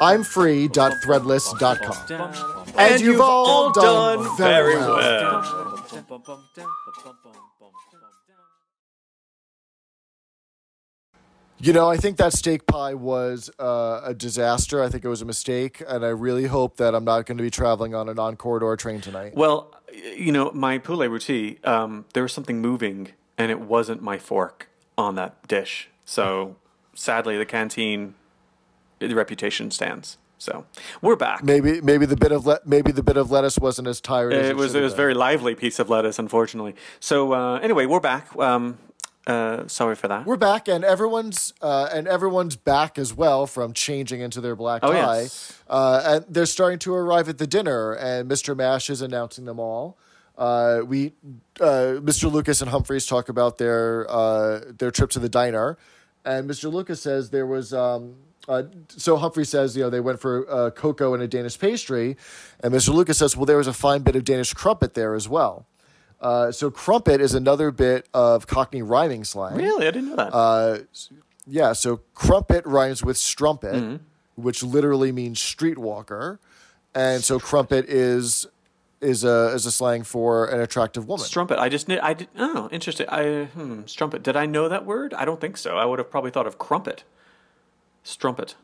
[0.00, 2.36] I'm free.threadless.com.
[2.76, 5.76] And, you've all done, very well.
[11.58, 14.82] You know, I think that steak pie was uh, a disaster.
[14.82, 17.42] I think it was a mistake, and I really hope that I'm not going to
[17.44, 19.34] be traveling on a non-corridor train tonight.
[19.34, 19.74] Well,
[20.14, 24.68] you know, my poulet rôti, um, there was something moving, and it wasn't my fork
[24.98, 25.88] on that dish.
[26.04, 26.56] So
[26.94, 28.14] sadly, the canteen,
[28.98, 30.18] the reputation stands.
[30.38, 30.66] So
[31.00, 31.42] we're back.
[31.42, 34.34] Maybe, maybe the bit of le- maybe the bit of lettuce wasn't as tired.
[34.34, 34.96] as It was it was been.
[34.98, 36.74] very lively piece of lettuce, unfortunately.
[37.00, 38.36] So uh, anyway, we're back.
[38.36, 38.76] Um,
[39.26, 40.24] uh, sorry for that.
[40.26, 44.80] We're back, and everyone's uh, and everyone's back as well from changing into their black
[44.84, 45.20] Oh, tie.
[45.22, 45.58] yes.
[45.68, 48.56] Uh, and they're starting to arrive at the dinner, and Mr.
[48.56, 49.96] Mash is announcing them all.
[50.38, 51.12] Uh, we,
[51.60, 52.30] uh, Mr.
[52.30, 55.76] Lucas and Humphries talk about their uh, their trip to the diner,
[56.24, 56.70] and Mr.
[56.72, 57.72] Lucas says there was.
[57.74, 58.16] Um,
[58.48, 62.16] uh, so Humphrey says, you know, they went for uh, cocoa and a Danish pastry,
[62.60, 62.94] and Mr.
[62.94, 65.66] Lucas says, well, there was a fine bit of Danish crumpet there as well.
[66.20, 69.56] Uh, so crumpet is another bit of Cockney rhyming slang.
[69.56, 70.32] really, I didn't know that.
[70.34, 70.78] Uh,
[71.46, 73.96] yeah, so crumpet rhymes with strumpet, Mm-hmm.
[74.42, 76.38] which literally means streetwalker,
[76.94, 78.46] and so crumpet is
[79.02, 81.24] is a is a slang for an attractive woman.
[81.26, 81.58] Strumpet.
[81.58, 82.28] I just I did.
[82.38, 83.06] Oh, interesting.
[83.10, 84.22] I hmm, strumpet.
[84.22, 85.12] Did I know that word?
[85.14, 85.76] I don't think so.
[85.76, 87.04] I would have probably thought of crumpet.
[88.02, 88.54] Strumpet.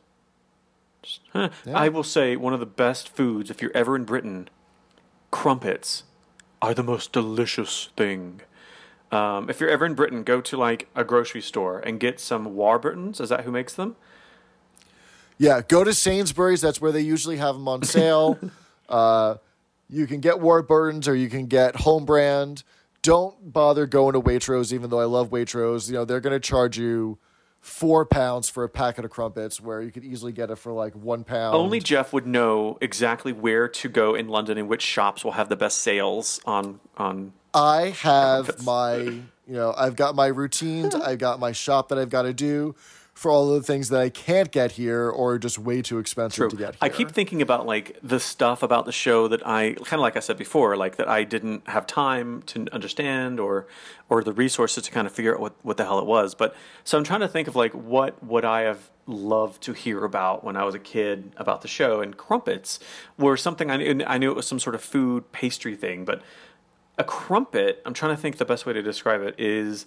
[1.32, 1.50] Huh.
[1.66, 4.48] I will say one of the best foods if you're ever in Britain.
[5.30, 6.04] Crumpets
[6.62, 8.40] are the most delicious thing.
[9.10, 12.54] Um, if you're ever in Britain, go to like a grocery store and get some
[12.54, 13.20] Warburtons.
[13.20, 13.96] Is that who makes them?
[15.36, 16.60] Yeah, go to Sainsbury's.
[16.60, 18.38] That's where they usually have them on sale.
[18.88, 19.36] uh,
[19.90, 22.62] you can get Warburtons or you can get home brand.
[23.02, 25.88] Don't bother going to Waitrose, even though I love Waitrose.
[25.88, 27.18] You know they're going to charge you
[27.62, 30.94] four pounds for a packet of crumpets, where you could easily get it for like
[30.94, 31.54] one pound.
[31.54, 35.48] Only Jeff would know exactly where to go in London and which shops will have
[35.48, 40.94] the best sales on on I have my, you know, I've got my routines.
[40.94, 42.74] I've got my shop that I've got to do
[43.22, 46.50] for all of the things that I can't get here or just way too expensive
[46.50, 46.78] to get here.
[46.80, 50.16] I keep thinking about like the stuff about the show that I kind of like
[50.16, 53.68] I said before, like that I didn't have time to understand or
[54.08, 56.34] or the resources to kind of figure out what, what the hell it was.
[56.34, 60.04] But so I'm trying to think of like what would I have loved to hear
[60.04, 62.80] about when I was a kid about the show and crumpets
[63.16, 66.22] were something I knew, I knew it was some sort of food pastry thing, but
[66.98, 69.86] a crumpet, I'm trying to think the best way to describe it is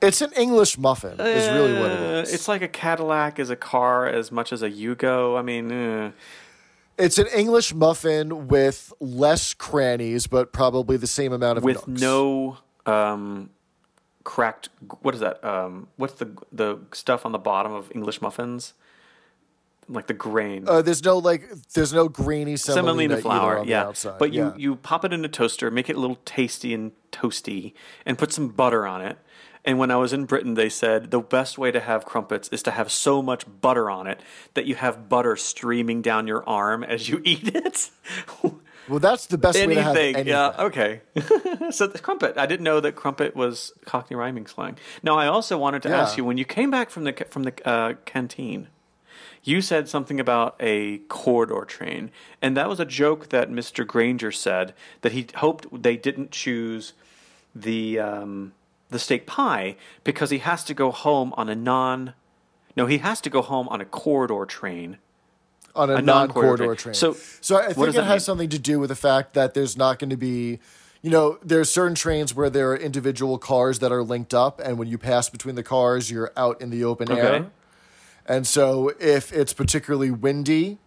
[0.00, 2.24] It's an English muffin, is really what it uh.
[2.28, 5.38] It's like a Cadillac is a car as much as a Yugo.
[5.38, 6.12] I mean, uh,
[6.96, 12.00] It's an English muffin with less crannies, but probably the same amount of with nooks.
[12.00, 13.50] no um,
[14.24, 14.68] cracked.
[15.02, 15.44] What is that?
[15.44, 18.74] Um, what's the the stuff on the bottom of English muffins?
[19.88, 20.64] like the grain.
[20.68, 23.84] Uh, there's no like, there's no grainy semolina, semolina flour, on the yeah.
[23.84, 24.18] outside.
[24.18, 24.56] But you Yeah.
[24.56, 27.72] you pop it in a toaster, make it a little tasty and toasty,
[28.04, 29.18] and put some butter on it.
[29.68, 32.62] And when I was in Britain, they said the best way to have crumpets is
[32.62, 34.18] to have so much butter on it
[34.54, 37.90] that you have butter streaming down your arm as you eat it.
[38.88, 40.32] well, that's the best way to have anything, anything.
[40.32, 41.02] yeah, okay.
[41.70, 44.78] so the crumpet, I didn't know that crumpet was Cockney rhyming slang.
[45.02, 46.00] Now, I also wanted to Yeah.
[46.00, 48.68] ask you when you came back from the from the uh, canteen.
[49.44, 52.10] You said something about a corridor train,
[52.40, 53.86] and that was a joke that Mr.
[53.86, 56.94] Granger said that he hoped they didn't choose
[57.54, 58.52] the um,
[58.90, 62.14] the steak pie because he has to go home on a non.
[62.76, 64.98] No, he has to go home on a corridor train.
[65.74, 66.76] on a, A non-corridor non-corridor train.
[66.76, 66.94] train.
[66.94, 68.20] So, so I think it has mean?
[68.20, 70.58] something to do with the fact that there's not going to be,
[71.02, 74.60] you know, there are certain trains where there are individual cars that are linked up,
[74.60, 77.20] and when you pass between the cars, you're out in the open Okay.
[77.20, 77.46] air.
[78.26, 80.78] And so, if it's particularly windy,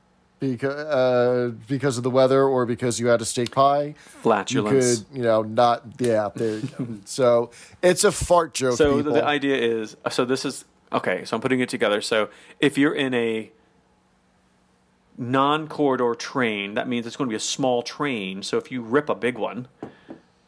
[0.41, 4.99] because uh, because of the weather or because you had a steak pie, Flatulence.
[4.99, 5.83] you could, you know, not.
[5.99, 6.87] Yeah, there you go.
[7.05, 8.75] so it's a fart joke.
[8.75, 9.13] So people.
[9.13, 11.23] the idea is so this is okay.
[11.25, 12.01] So I'm putting it together.
[12.01, 12.29] So
[12.59, 13.51] if you're in a
[15.17, 18.41] non-corridor train, that means it's going to be a small train.
[18.41, 19.67] So if you rip a big one,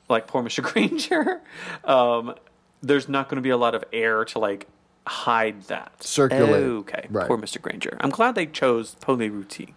[0.10, 0.64] like poor Mr.
[0.64, 1.40] Granger,
[1.84, 2.34] um,
[2.82, 4.68] there's not going to be a lot of air to like
[5.06, 6.02] hide that.
[6.02, 6.64] Circulate.
[6.64, 7.28] Okay, Right.
[7.28, 7.62] poor Mr.
[7.62, 7.96] Granger.
[8.00, 9.74] I'm glad they chose poulet rôti.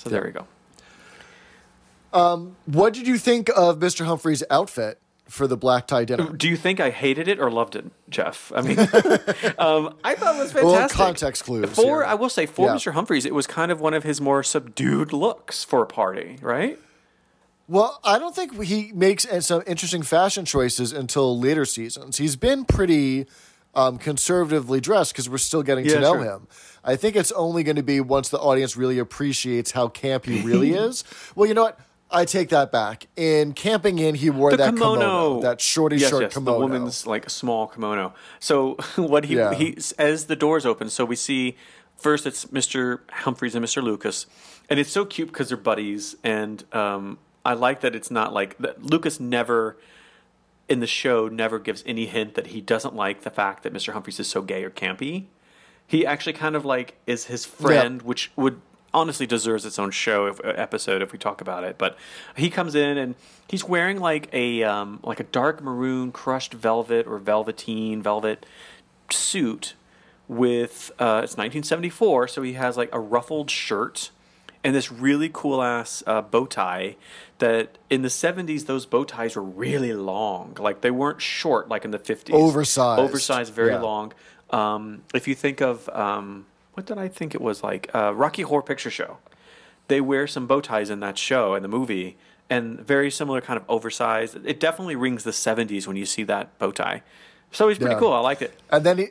[0.00, 0.46] So there we go.
[2.64, 4.06] what did you think of Mr.
[4.06, 4.98] Humphrey's outfit
[5.28, 6.32] for the black tie dinner?
[6.32, 8.50] Do you think I hated it or loved it, Jeff?
[8.56, 8.78] I mean,
[9.58, 10.64] um, I thought it was fantastic.
[10.64, 12.04] Well, context clues For here.
[12.04, 12.76] I will say, for Yeah.
[12.76, 12.92] Mr.
[12.92, 16.78] Humphries, it was kind of one of his more subdued looks for a party, right?
[17.68, 22.16] Well, I don't think he makes uh, some interesting fashion choices until later seasons.
[22.16, 23.26] He's been pretty
[23.74, 26.24] um, conservatively dressed because we're still getting Yeah, to know sure.
[26.24, 26.48] him.
[26.84, 30.40] I think it's only going to be once the audience really appreciates how camp he
[30.42, 31.04] really is.
[31.34, 31.78] Well, you know what?
[32.12, 33.06] I take that back.
[33.16, 36.54] In Camping In, he wore The that kimono, kimono, that shorty yes, short yes, kimono.
[36.58, 38.14] the woman's like small kimono.
[38.40, 39.54] So what he Yeah.
[39.54, 41.56] he as the doors open, so we see
[41.96, 43.00] first it's Mr.
[43.10, 43.80] Humphries and Mr.
[43.80, 44.26] Lucas,
[44.68, 48.58] and it's so cute because they're buddies, and um, I like that it's not like
[48.58, 48.82] that.
[48.82, 49.76] Lucas never
[50.70, 53.92] in the show never gives any hint that he doesn't like the fact that Mr.
[53.92, 55.26] Humphries is so gay or campy.
[55.86, 58.60] He actually kind of like is his friend, which would
[58.94, 61.76] honestly deserves its own show if, episode if we talk about it.
[61.76, 61.98] But
[62.36, 63.16] he comes in and
[63.48, 68.46] he's wearing like a um, like a dark maroon crushed velvet or velveteen velvet
[69.10, 69.74] suit
[70.28, 74.12] with uh, it's 1974, so he has like a ruffled shirt
[74.62, 76.96] and this really cool ass uh, bow tie.
[77.38, 80.56] That in the 70s, those bow ties were really long.
[80.60, 82.34] Like they weren't short like in the 50s.
[82.34, 83.00] Oversized.
[83.00, 83.80] Oversized, very Yeah.
[83.80, 84.12] long.
[84.50, 86.44] Um, if you think of um,
[86.74, 89.16] what did I think it was like uh, Rocky Horror Picture Show,
[89.88, 92.16] they wear some bow ties in that show in the movie,
[92.50, 94.36] and very similar kind of oversized.
[94.44, 97.02] It definitely rings the 70s when you see that bow tie.
[97.52, 98.00] So he's pretty Yeah.
[98.00, 98.12] cool.
[98.12, 98.52] I liked it.
[98.70, 99.06] and then he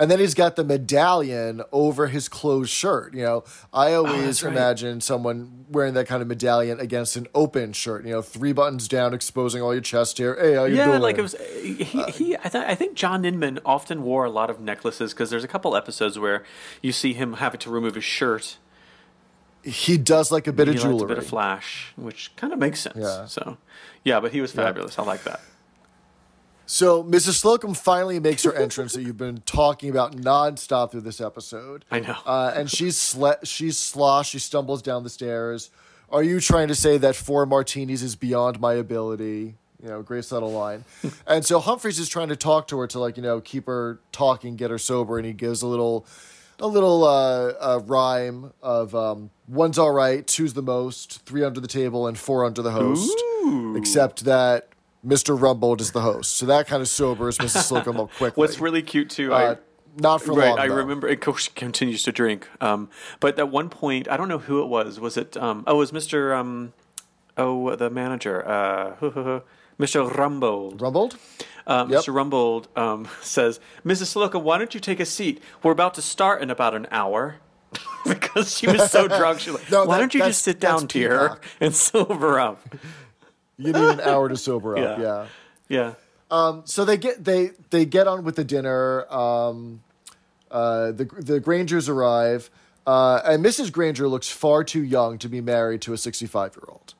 [0.00, 3.14] and then he's got the medallion over his closed shirt.
[3.14, 4.52] You know, I oh, always Oh, that's right.
[4.52, 8.04] imagine someone wearing that kind of medallion against an open shirt.
[8.04, 10.36] You know, three buttons down, exposing all your chest here.
[10.40, 11.00] Hey, how you yeah, doing?
[11.02, 11.34] like it was.
[11.36, 15.12] Eh, he, he I, th- I think John Inman often wore a lot of necklaces
[15.12, 16.42] because there's a couple episodes where
[16.82, 18.56] you see him having to remove his shirt.
[19.62, 21.04] he does like a bit He of jewelry.
[21.04, 22.96] a bit of flash, which kind of makes sense.
[22.98, 23.26] Yeah.
[23.26, 23.58] So,
[24.04, 24.98] yeah, but he was fabulous.
[24.98, 25.40] I like that.
[26.70, 27.42] So Mrs.
[27.42, 31.84] Slocombe finally makes her entrance that you've been talking about nonstop through this episode.
[31.90, 32.14] I know.
[32.24, 34.30] Uh, and she's sle- she's sloshed.
[34.30, 35.70] She stumbles down the stairs.
[36.10, 39.56] Are you trying to say that four martinis is beyond my ability?
[39.82, 40.84] You know, great subtle line.
[41.26, 43.98] and so Humphries is trying to talk to her to like you know keep her
[44.12, 46.06] talking, get her sober, and he gives a little
[46.60, 51.58] a little uh, uh, rhyme of um, one's all right, two's the most, three under
[51.58, 53.20] the table, and four under the host.
[53.76, 54.68] Except that
[55.06, 55.38] Mr.
[55.38, 57.70] Rumbold is the host, so that kind of sobers Mrs.
[57.84, 58.40] Slocombe up quickly.
[58.40, 60.58] What's really cute too, uh, I, not for right, long.
[60.58, 60.74] I though.
[60.74, 61.08] remember.
[61.08, 62.46] Of course, she continues to drink.
[62.60, 65.00] Um, but at one point, I don't know who it was.
[65.00, 65.36] Was it?
[65.36, 66.34] Um, oh, it was Mister.
[66.34, 66.72] Um,
[67.38, 68.46] oh, the manager.
[68.46, 68.94] Uh,
[69.80, 70.10] Mr.
[70.10, 70.78] Rumbold.
[70.78, 71.16] Rumbold.
[71.66, 72.00] Uh, Yep.
[72.02, 72.12] Mr.
[72.14, 74.14] Rumbold um, says, "Mrs.
[74.14, 75.42] Slocombe, why don't you take a seat?
[75.62, 77.36] We're about to start in about an hour."
[78.04, 80.86] because she was so drunk, she's like, No, "Why that- don't you just sit down,
[80.86, 81.44] dear, Peacock.
[81.60, 82.62] and sober up?"
[83.60, 84.98] You need an hour to sober up.
[84.98, 85.26] Yeah.
[85.68, 85.94] Yeah.
[86.30, 86.62] Yeah.
[86.64, 89.06] So they get they they get on with the dinner.
[89.12, 89.82] Um,
[90.50, 92.50] uh, the the Grangers arrive,
[92.86, 93.70] uh, and Mrs.
[93.72, 96.94] Granger looks far too young to be married to a sixty five year old.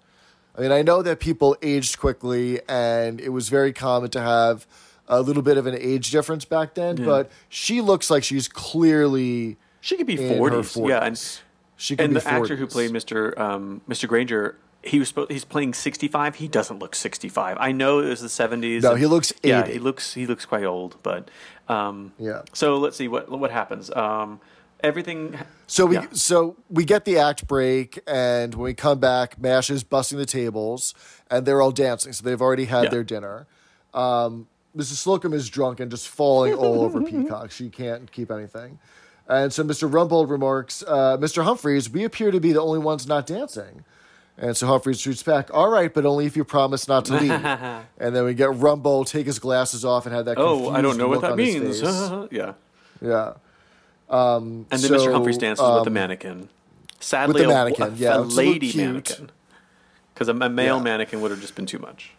[0.56, 4.66] I mean, I know that people aged quickly, and it was very common to have
[5.08, 6.96] a little bit of an age difference back then.
[6.96, 10.62] But she looks like she's clearly She could be forty.
[10.88, 11.40] Yeah, and.
[11.76, 13.36] She could and the actor who played Mr.
[13.38, 14.06] Um, Mr.
[14.06, 16.36] Granger, he was supposed, he's playing sixty five.
[16.36, 17.56] He doesn't look sixty five.
[17.60, 18.82] I know it was the seventies.
[18.82, 20.96] No, he looks 80 Yeah, he looks he looks quite old.
[21.02, 21.30] But
[21.68, 22.42] um, Yeah.
[22.52, 23.90] So let's see what what happens.
[23.90, 24.40] Um,
[24.82, 25.38] everything.
[25.66, 26.06] So we yeah.
[26.12, 30.26] so we get the act break, and when we come back, Mash is busting the
[30.26, 30.94] tables,
[31.30, 32.12] and they're all dancing.
[32.12, 32.90] So they've already had Yeah.
[32.90, 33.46] their dinner.
[33.92, 35.04] Um, Mrs.
[35.04, 37.50] Slocombe is drunk and just falling all over Peacock.
[37.50, 38.78] She can't keep anything.
[39.28, 39.88] And so Mr.
[39.90, 41.44] Rumbold remarks, uh, Mr.
[41.44, 43.84] Humphries, we appear to be the only ones not dancing.
[44.40, 47.30] And so Humphries shoots back, all right, but only if you promise not to leave.
[47.98, 50.96] and then we get Rumbold take his glasses off and have that Oh, I don't
[50.96, 51.80] know what that means.
[52.32, 52.54] yeah.
[53.02, 53.34] yeah.
[54.08, 55.12] And then So, Mr.
[55.12, 56.48] Humphries dances with the um, mannequin.
[57.00, 59.30] Sadly, the a- mannequin, a, yeah, a lady mannequin.
[60.14, 60.82] Because a, a male Yeah.
[60.82, 62.12] mannequin would have just been too much.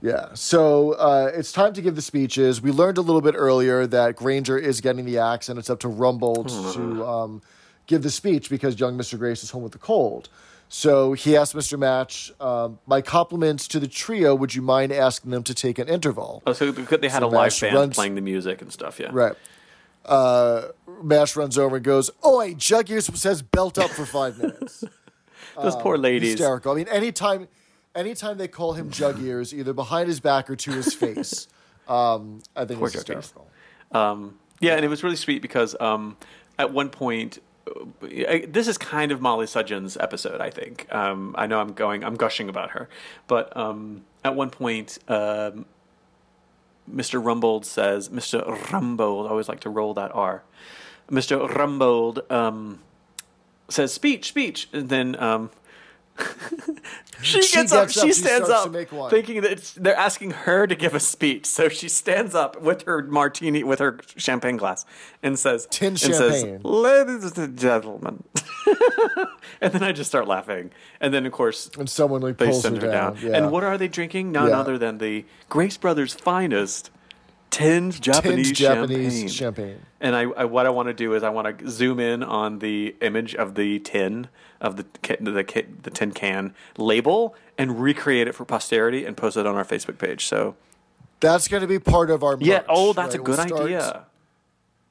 [0.00, 0.28] Yeah.
[0.34, 2.62] So uh, it's time to give the speeches.
[2.62, 5.80] We learned a little bit earlier that Granger is getting the axe, and it's up
[5.80, 7.42] to Rumbold to um,
[7.88, 9.18] give the speech because young Mr.
[9.18, 10.28] Grace is home with the cold.
[10.70, 11.78] So he asked Mr.
[11.78, 14.34] Mash, um, "My compliments to the trio.
[14.34, 17.26] Would you mind asking them to take an interval?" Oh, so because they had So
[17.26, 19.00] a live Mash band runs- playing the music and stuff.
[19.00, 19.08] Yeah.
[19.12, 19.34] Right.
[20.04, 20.68] Uh,
[21.02, 24.84] Mash runs over and goes, "Oi, Jug Ears says belt up for five minutes."
[25.60, 26.32] Those poor ladies.
[26.32, 26.72] hysterical.
[26.72, 27.48] I mean, anytime,
[27.94, 31.48] anytime they call him Jug Ears, either behind his back or to his face,
[31.88, 33.48] um, I think Poor it's Jug hysterical.
[33.90, 36.16] Um, yeah, and it was really sweet because um,
[36.58, 37.38] at one point,
[38.00, 40.40] This is kind of Mollie Sugden's episode.
[40.40, 40.92] I think.
[40.92, 42.88] Um, I know I'm going, I'm gushing about her,
[43.26, 45.66] but um, at one point, um,
[46.92, 47.22] Mr.
[47.22, 48.44] Rumbold says, "Mr.
[48.44, 50.42] Rumbold." I always like to roll that R.
[51.10, 51.48] Mr.
[51.48, 52.80] Rumbold um,
[53.68, 55.16] says, "Speech, speech," and then.
[57.20, 57.88] She, She gets up.
[57.88, 59.10] gets up, She stands up, make one.
[59.10, 61.46] thinking that it's, they're asking her to give a speech.
[61.46, 64.86] So she stands up with her martini, with her champagne glass,
[65.20, 66.30] and says, Tin and champagne.
[66.30, 68.22] says, "Ladies and gentlemen,"
[69.60, 70.70] and then I just start laughing.
[71.00, 73.18] And then, of course, And someone like they pulls send her down.
[73.20, 73.36] Yeah.
[73.36, 74.30] And what are they drinking?
[74.30, 74.60] None Yeah.
[74.60, 76.90] other than the Grace Brothers' finest
[77.50, 79.28] tinned Japanese, Tinned Japanese champagne.
[79.28, 79.80] champagne.
[80.00, 82.58] And I, I what I want to do is I want to zoom in on
[82.60, 84.28] the image of the tin
[84.60, 84.84] of the
[85.20, 89.64] the the tin can label and recreate it for posterity and post it on our
[89.64, 90.26] Facebook page.
[90.26, 90.54] So
[91.20, 93.20] That's going to be part of our merch, yeah, oh, that's right?
[93.20, 94.04] a good We'll start- idea.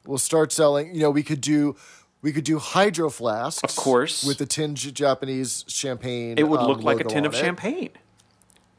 [0.05, 0.95] We'll start selling.
[0.95, 1.75] You know, we could do.
[2.21, 4.23] We could do hydro flasks, Of course.
[4.23, 6.37] with the tin J- Japanese champagne.
[6.37, 7.37] It would um, look like a tin of it.
[7.37, 7.89] champagne.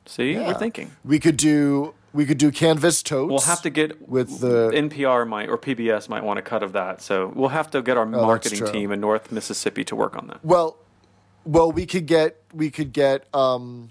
[0.07, 0.49] See, Yeah.
[0.49, 0.91] we're thinking.
[1.05, 1.95] We could do.
[2.19, 3.31] We could do canvas totes.
[3.31, 6.73] We'll have to get with the NPR might or PBS might want a cut of
[6.73, 7.01] that.
[7.01, 10.27] So we'll have to get our Oh, marketing team in North Mississippi to work on
[10.27, 10.45] that.
[10.45, 10.69] Well,
[11.45, 13.91] well, we could get we could get um,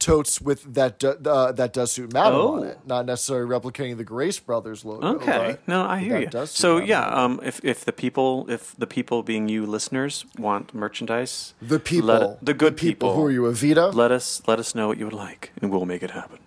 [0.00, 2.54] totes with that uh, that does suit Madam Oh.
[2.56, 5.06] on it, not necessarily replicating the Grace Brothers logo.
[5.14, 6.46] Okay, no, I hear you.
[6.46, 11.54] So yeah, um, if if the people, if the people being you listeners want merchandise,
[11.62, 13.94] the people, let- the good people, Who are you, Evita?
[13.94, 16.38] let us let us know what you would like, and we'll make it happen.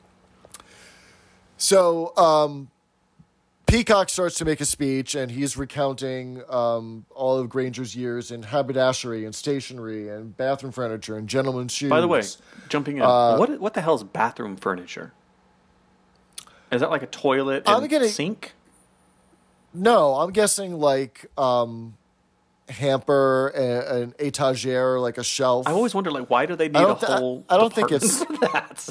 [1.62, 2.70] So um,
[3.68, 8.41] Peacock starts to make a speech, and he's recounting um, all of Granger's years in
[8.41, 11.91] haberdashery and stationery and bathroom furniture and gentlemen's shoes.
[11.91, 12.24] By the way,
[12.68, 15.14] jumping in, Uh, what what the hell is bathroom furniture?
[16.72, 18.53] Is that like a toilet I'm and getting- sink?
[19.72, 21.93] no, I'm guessing like um,
[22.70, 25.68] hamper, a- an etagere, like a shelf.
[25.68, 27.45] I always wonder, like, why do they need a I- whole?
[27.47, 28.20] I don't think it's.
[28.26, 28.89] that.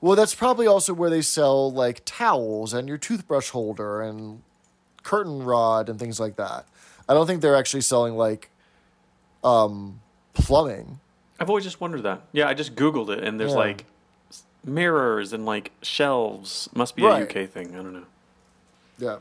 [0.00, 4.42] Well, that's probably also where they sell like towels and your toothbrush holder and
[5.02, 6.66] curtain rod and things like that.
[7.08, 8.50] I don't think they're actually selling like
[9.42, 10.00] um,
[10.34, 11.00] plumbing.
[11.40, 12.22] I've always just wondered that.
[12.32, 13.58] Yeah, I just googled it, and there's Yeah.
[13.58, 13.84] like
[14.64, 16.68] mirrors and like shelves.
[16.74, 17.22] Must be Right.
[17.22, 17.72] a UK thing.
[17.74, 18.06] I don't know.
[18.98, 19.16] Yeah.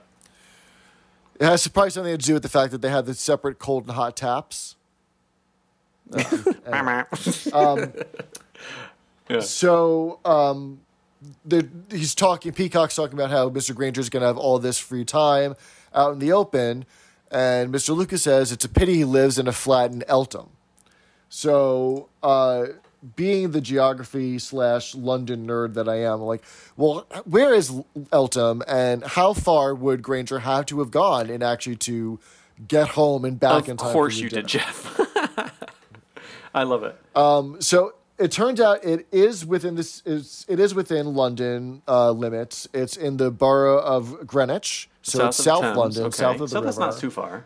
[1.39, 3.84] It has probably something to do with the fact that they have the separate cold
[3.88, 4.76] and hot taps.
[9.30, 9.39] yeah.
[9.39, 10.82] So um,
[11.91, 13.73] he's talking, Peacock's talking about how Mr.
[13.76, 15.55] Granger's going to have all this free time
[15.93, 16.86] out in the open.
[17.32, 17.95] And Mr.
[17.95, 20.49] Lucas says it's a pity he lives in a flat in Eltham.
[21.30, 22.67] So, uh,
[23.15, 26.43] being the geography slash London nerd that I am, like,
[26.76, 27.71] well, where is
[28.11, 32.19] Eltham and how far would Granger have to have gone in actually to
[32.67, 33.88] get home and back in Of time?
[33.89, 34.47] for course you did.
[34.47, 34.99] Jeff.
[36.55, 36.95] I love it.
[37.63, 40.01] So it turns out it is within this.
[40.05, 42.68] It's, it is within London uh, limits.
[42.74, 46.16] It's in the borough of Greenwich, so it's South Thames, London, okay.
[46.16, 46.66] south of the so river.
[46.66, 47.45] that's not too far.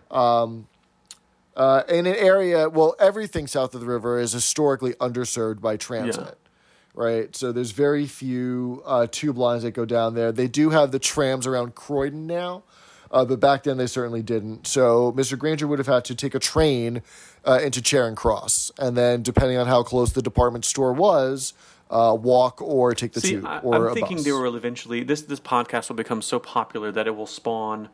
[1.56, 2.70] uh, in an area.
[2.70, 6.38] Well, everything south of the river is historically underserved by transit.
[6.96, 10.32] Right, so there's very few uh, tube lines that go down there.
[10.34, 12.64] They do have the trams around Croydon now,
[13.12, 14.68] uh, but back then they certainly didn't.
[14.68, 15.38] So Mr.
[15.38, 17.02] Granger would have had to take a train
[17.46, 21.54] uh, into Charing Cross, and then depending on how close the department store was,
[21.90, 24.26] uh, walk or take the See, tube I, or I'm thinking bus.
[24.26, 27.90] they will eventually this this podcast will become so popular that it will spawn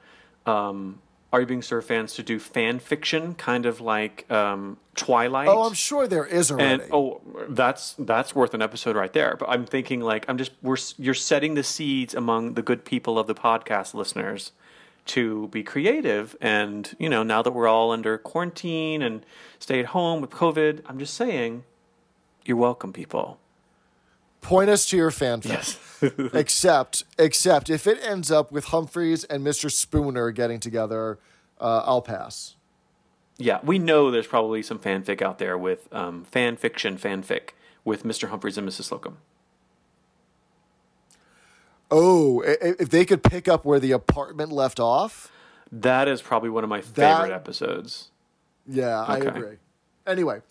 [0.45, 0.99] um,
[1.31, 5.47] Are You Being Served fans to do fan fiction, kind of like um, Twilight.
[5.47, 6.83] Oh, I'm sure there is already.
[6.83, 9.37] and oh, that's that's worth an episode right there.
[9.39, 13.17] But I'm thinking like I'm just we're you're setting the seeds among the good people
[13.17, 14.51] of the podcast listeners
[15.05, 16.35] to be creative.
[16.41, 19.25] And you know, now that we're all under quarantine and
[19.59, 21.63] stay at home with COVID, I'm just saying,
[22.45, 23.39] you're welcome, people.
[24.41, 25.45] Point us to your fanfic.
[25.45, 25.79] Yes.
[26.33, 29.71] except, except if it ends up with Humphries and Mr.
[29.71, 31.17] Spooner getting together,
[31.59, 32.55] uh, I'll pass.
[33.37, 37.49] Yeah, we know there's probably some fanfic out there with um, fan fiction fanfic
[37.83, 38.29] with Mr.
[38.29, 38.91] Humphries and Mrs.
[38.91, 39.15] Slocombe.
[41.97, 45.31] Oh, i- i- if they could pick up where the apartment left off,
[45.71, 48.09] That is probably one of my That- favorite episodes.
[48.67, 49.27] yeah, I Okay.
[49.27, 49.57] agree.
[50.05, 50.41] Anyway,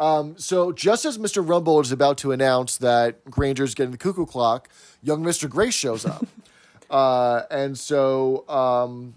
[0.00, 1.44] um, so just as Mr.
[1.44, 4.68] Rumbold is about to announce that Granger's getting the cuckoo clock,
[5.02, 5.48] young Mr.
[5.48, 6.26] Grace shows up.
[6.90, 9.14] uh, and so um,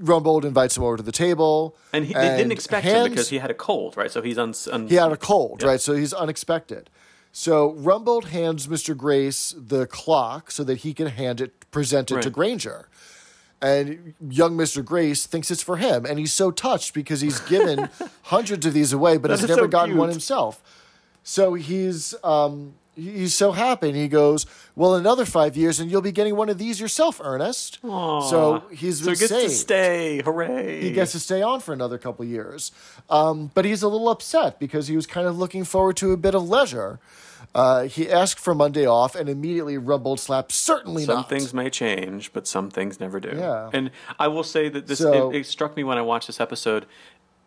[0.00, 1.74] Rumbold invites him over to the table.
[1.92, 4.10] And he, they didn't and expect him because he had a cold, right?
[4.10, 5.68] So he's un, un, He had a cold, Yeah.
[5.68, 5.80] right?
[5.80, 6.90] So he's unexpected.
[7.36, 8.96] So Rumbold hands Mr.
[8.96, 12.88] Grace the clock so that he can hand it, present it to Granger.
[13.60, 14.84] And young Mr.
[14.84, 16.06] Grace thinks it's for him.
[16.06, 17.88] And he's so touched because he's given
[18.22, 20.62] hundreds of these away, but has never so gotten one himself.
[21.24, 23.88] So he's um, he's so happy.
[23.88, 27.20] And he goes, Well, another five years, and you'll be getting one of these yourself,
[27.22, 27.78] Ernest.
[27.82, 30.22] So he's so he gets to stay.
[30.22, 30.80] Hooray!
[30.82, 32.72] he gets to stay on for another couple years.
[33.10, 36.16] Um, but he's a little upset because he was kind of looking forward to a
[36.16, 36.98] bit of leisure.
[37.54, 41.28] Uh, he asked for Monday off and immediately Rumbold slap, certainly some not.
[41.28, 43.30] Some things may change, but some things never do.
[43.36, 43.70] Yeah.
[43.72, 46.40] And I will say that this So- it, it struck me when I watched this
[46.40, 46.86] episode.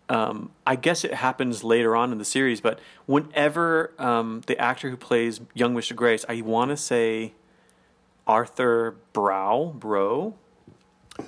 [0.10, 4.90] Um, I guess it happens later on in the series, but whenever um, the actor
[4.90, 5.96] who plays young Mr.
[5.96, 7.34] Grace, I want to say
[8.26, 10.36] Arthur Brow, Bro.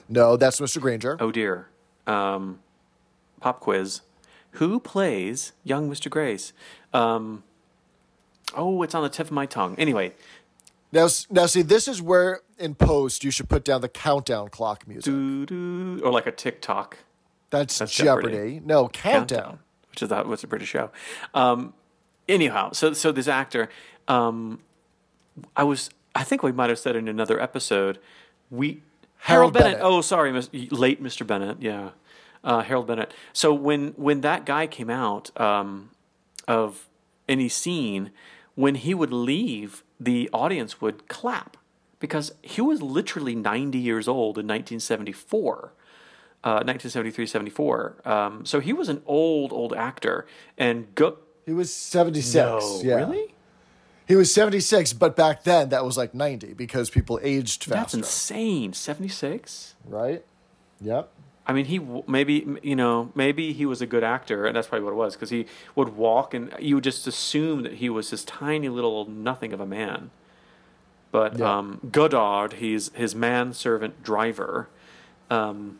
[0.07, 0.79] No, that's Mr.
[0.79, 1.17] Granger.
[1.19, 1.67] Oh dear.
[2.07, 2.59] Um,
[3.41, 4.01] pop quiz.
[4.53, 6.09] Who plays young Mr.
[6.09, 6.53] Grace?
[6.93, 7.43] Um,
[8.55, 9.75] oh, it's on the tip of my tongue.
[9.77, 10.13] Anyway,
[10.91, 14.87] Now, now, see, this is where in post you should put down the countdown clock
[14.87, 15.03] music.
[15.05, 16.97] doo-doo, or like a TikTok.
[17.49, 18.29] That's, that's Jeopardy.
[18.29, 18.61] Jeopardy.
[18.65, 19.59] No, countdown.
[19.89, 20.91] which is that was a British show.
[21.33, 21.73] Um,
[22.27, 23.69] anyhow, so so this actor,
[24.07, 24.59] um,
[25.55, 27.99] I was I think we might have said in another episode,
[28.49, 28.81] we
[29.19, 29.79] Harold Bennett.
[29.79, 29.81] Bennett.
[29.83, 31.25] Oh, sorry, late Mr.
[31.25, 31.61] Bennett.
[31.61, 31.91] Yeah,
[32.43, 33.13] uh, Harold Bennett.
[33.33, 35.91] So when when that guy came out um,
[36.47, 36.87] of
[37.27, 38.11] any scene,
[38.55, 41.57] when he would leave, the audience would clap
[41.99, 45.73] because he was literally 90 years old in 1974
[46.43, 47.95] uh, 1973, 74.
[48.05, 50.25] Um, so he was an old, old actor.
[50.57, 51.17] And go.
[51.45, 52.35] He was 76.
[52.35, 52.95] No, yeah.
[52.95, 53.33] really?
[54.07, 57.69] He was 76, but back then that was like 90 because people aged fast.
[57.75, 58.73] That's insane.
[58.73, 59.75] 76?
[59.85, 60.23] right?
[60.81, 61.11] Yep.
[61.45, 64.85] I mean, he maybe, you know, maybe he was a good actor, and that's probably
[64.85, 68.11] what it was, because he would walk and you would just assume that he was
[68.11, 70.11] this tiny little nothing of a man.
[71.11, 71.57] But Yeah.
[71.57, 74.69] um, Godard, he's his manservant driver.
[75.31, 75.79] Um,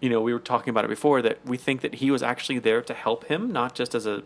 [0.00, 2.58] you know, we were talking about it before that we think that he was actually
[2.58, 4.22] there to help him, not just as a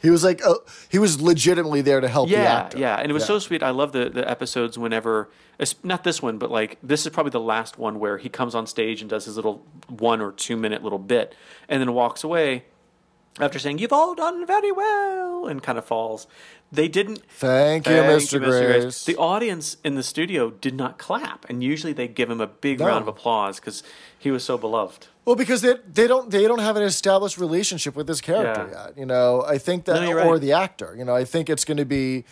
[0.00, 0.54] He was like, uh,
[0.88, 2.78] he was legitimately there to help the yeah, actor.
[2.78, 3.26] Yeah, and it was Yeah.
[3.26, 3.62] so sweet.
[3.62, 5.28] I love the, the episodes whenever,
[5.82, 8.66] not this one, but like this is probably the last one where he comes on
[8.66, 11.34] stage and does his little one or two minute little bit
[11.68, 12.64] and then walks away
[13.40, 16.26] after saying, You've all done very well, and kind of falls.
[16.70, 17.22] They didn't.
[17.30, 18.32] Thank you, Thank Mr.
[18.34, 19.04] you, Grace.
[19.04, 22.80] The audience in the studio did not clap, and usually they give him a big
[22.80, 22.86] No.
[22.88, 23.82] round of applause because
[24.18, 25.06] he was so beloved.
[25.24, 28.84] Well, because they they don't they don't have an established relationship with this character Yeah.
[28.86, 28.98] yet.
[28.98, 30.40] You know, I think that No, or right.
[30.40, 30.94] the actor.
[30.98, 32.24] You know, I think it's going to be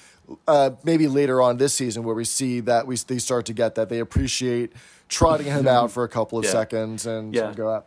[0.46, 3.74] uh, maybe later on this season where we see that we they start to get
[3.76, 4.72] that they appreciate
[5.08, 6.50] trotting him out for a couple of Yeah.
[6.50, 7.48] seconds and, Yeah.
[7.48, 7.86] and go out.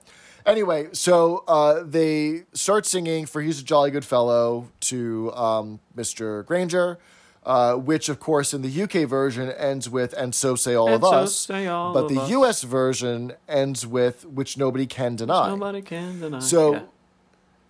[0.50, 6.46] Anyway, so uh, they start singing for "He's a Jolly Good Fellow" to um, Mr.
[6.46, 6.98] Granger.
[7.42, 10.96] Uh, which, of course, in the UK version ends with "And so say all And
[10.96, 12.30] of so us," say all but the us.
[12.32, 16.40] US version ends with "Which nobody can deny." Nobody can deny.
[16.40, 16.82] So Yeah.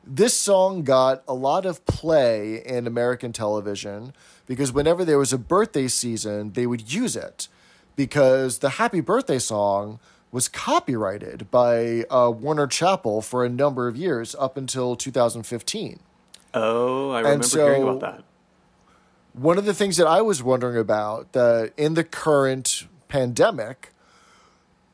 [0.06, 4.12] this song got a lot of play in American television
[4.48, 7.48] because whenever there was a birthday season, they would use it
[7.96, 10.00] because the Happy Birthday song
[10.32, 16.00] was copyrighted by uh, Warner Chappell for a number of years up until 2015.
[16.54, 18.24] Oh, I remember so- hearing about that.
[19.34, 23.94] One of the things that I was wondering about that in the current pandemic,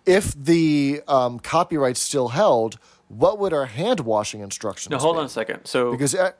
[0.06, 2.78] if the um, copyright's still held,
[3.08, 4.92] what would our hand washing instructions?
[4.92, 5.20] Now hold be?
[5.20, 5.66] on a second.
[5.66, 6.32] So because uh,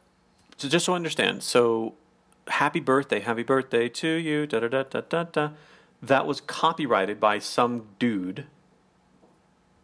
[0.58, 1.96] So just so I understand, so
[2.48, 5.50] happy birthday, happy birthday to you, da da da da da da.
[6.02, 8.46] That was copyrighted by some dude.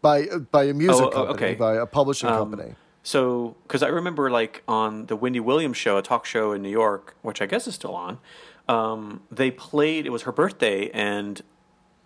[0.01, 1.55] By by a music Oh, oh, company, okay.
[1.55, 2.75] by a publishing Um, company.
[3.03, 6.69] So, because I remember like on the Wendy Williams show, a talk show in New
[6.69, 8.19] York, which I guess is still on,
[8.67, 11.41] um, they played, it was her birthday, and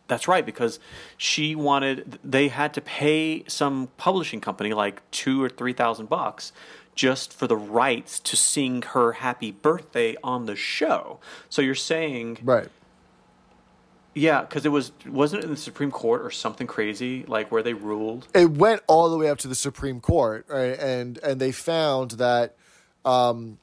[0.08, 0.80] that's right, because
[1.18, 6.54] she wanted, they had to pay some publishing company like two or three thousand bucks
[6.96, 11.20] just for the rights to sing her happy birthday on the show.
[11.50, 12.70] So you're saying Right.
[14.18, 17.62] Yeah, because it was wasn't it in the Supreme Court or something crazy like where
[17.62, 18.28] they ruled.
[18.34, 20.80] it went all the way up to the Supreme Court, right?
[20.80, 22.56] And and they found that
[23.04, 23.58] um,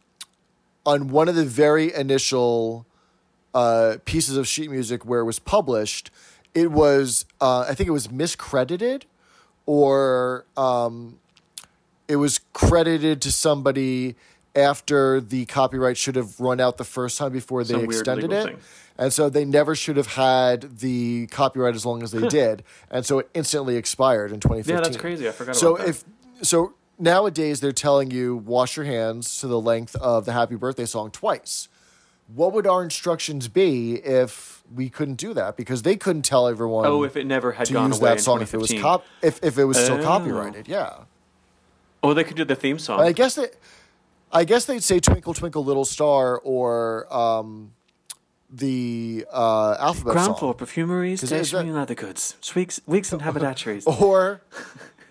[0.84, 2.84] on one of the very initial
[3.54, 6.10] uh, pieces of sheet music where it was published,
[6.54, 9.04] it was uh, I think it was miscredited,
[9.64, 11.18] or um,
[12.08, 14.16] it was credited to somebody
[14.54, 18.44] after the copyright should have run out the first time before they Some extended it.
[18.44, 18.58] thing.
[18.98, 22.62] And so they never should have had the copyright as long as they did.
[22.90, 24.74] And so it instantly expired in 2015.
[24.74, 25.28] Yeah, that's crazy.
[25.28, 25.90] I forgot so about that.
[25.90, 26.04] if
[26.46, 30.84] so nowadays they're telling you wash your hands to the length of the happy birthday
[30.84, 31.68] song twice.
[32.34, 35.56] What would our instructions be if we couldn't do that?
[35.56, 38.20] Because they couldn't tell everyone Oh, if it never had to gone use away that
[38.20, 40.02] song if it was cop if, if it was still Oh.
[40.02, 40.68] copyrighted.
[40.68, 40.92] Yeah.
[42.02, 43.00] Oh, they could do the theme song.
[43.00, 43.54] I guess that
[44.32, 47.72] I guess they'd say Twinkle Twinkle Little Star or um,
[48.52, 50.36] the uh, alphabet Ground song.
[50.38, 53.86] floor perfumeries, stationery, and leather goods, weeks, weeks and haberdasheries.
[54.02, 54.42] or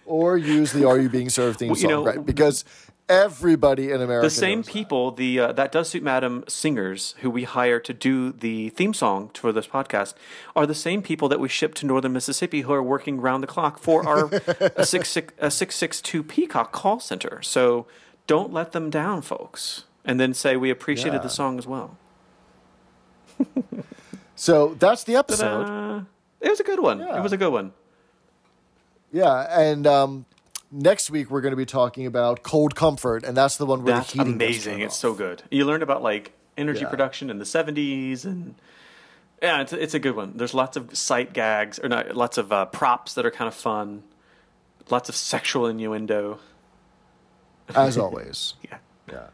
[0.05, 2.25] or use the "Are You Being Served" theme Well, song, know, right?
[2.25, 2.63] Because
[3.09, 4.71] everybody in America the same knows that.
[4.71, 8.93] people, the uh, that does suit Madam singers who we hire to do the theme
[8.93, 10.13] song for this podcast,
[10.55, 13.47] are the same people that we ship to Northern Mississippi who are working round the
[13.47, 14.29] clock for our
[14.75, 17.41] a six six a six six two Peacock call center.
[17.41, 17.87] So
[18.27, 21.23] don't let them down, folks, and then say we appreciated Yeah.
[21.23, 21.97] the song as well.
[24.35, 25.63] So that's the episode.
[25.65, 26.01] Uh,
[26.39, 26.99] it was a good one.
[26.99, 27.17] Yeah.
[27.17, 27.73] It was a good one.
[29.11, 30.25] Yeah, and um,
[30.71, 33.95] next week we're going to be talking about Cold Comfort, and that's the one where
[33.95, 34.79] That's the heating amazing.
[34.79, 34.99] It's off.
[34.99, 35.43] so good.
[35.51, 36.89] You learned about like energy Yeah.
[36.89, 38.55] production in the '70s, and
[39.41, 40.33] yeah, it's it's a good one.
[40.37, 43.53] There's lots of sight gags, or not, lots of uh, props that are kind of
[43.53, 44.03] fun.
[44.89, 46.39] Lots of sexual innuendo.
[47.75, 48.55] as always.
[48.63, 48.77] Yeah.
[49.11, 49.27] Yeah.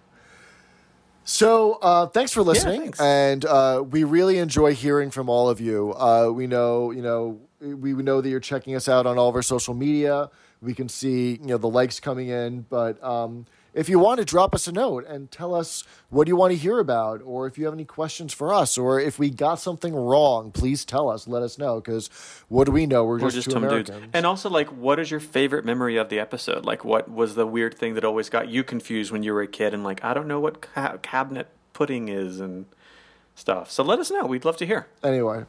[1.27, 3.01] So uh, thanks for listening, thanks.
[3.01, 5.93] and uh, we really enjoy hearing from all of you.
[5.93, 9.27] Uh, we know, you know, we we know that you're checking us out on all
[9.27, 10.29] of our social media.
[10.61, 12.61] We can see, you know, the likes coming in.
[12.69, 13.45] But um,
[13.77, 16.57] if you want to drop us a note and tell us what you want to
[16.57, 19.95] hear about, or if you have any questions for us, or if we got something
[19.95, 21.27] wrong, please tell us.
[21.27, 22.09] Let us know because
[22.49, 23.03] what do we know?
[23.05, 23.89] We're Or just, just two some dudes.
[23.89, 24.11] Americans.
[24.13, 26.65] And also, like, what is your favorite memory of the episode?
[26.65, 29.47] Like, what was the weird thing that always got you confused when you were a
[29.47, 29.73] kid?
[29.73, 32.65] And like, I don't know what ca- cabinet pudding is and
[33.35, 33.69] stuff.
[33.69, 34.25] So let us know.
[34.25, 34.87] We'd love to hear.
[35.03, 35.45] Anyway,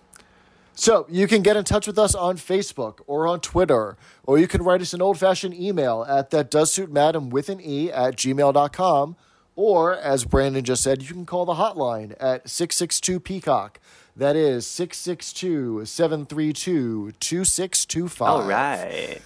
[0.78, 4.46] so you can get in touch with us on Facebook or on Twitter, or you
[4.46, 7.90] can write us an old fashioned email at that does suit madam with an E
[7.90, 9.16] at gmail.com.
[9.56, 13.80] Or, as Brandon just said, you can call the hotline at 662 Peacock.
[14.14, 18.28] That is 662 732 2625.
[18.28, 19.20] All right.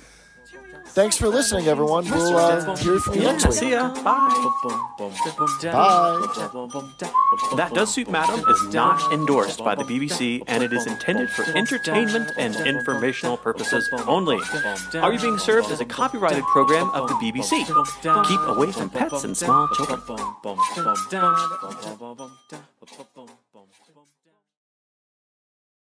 [0.95, 2.05] Thanks for listening, everyone.
[2.11, 3.55] We'll uh, hear from you next week.
[3.55, 3.89] See ya.
[4.03, 4.29] Bye.
[4.99, 6.27] Bye.
[7.57, 11.45] That Does Suit Madam is not endorsed by the BBC and it is intended for
[11.57, 14.39] entertainment and informational purposes only.
[14.95, 17.65] Are You Being Served is a copyrighted program of the BBC.
[18.29, 20.01] Keep away from pets and small children.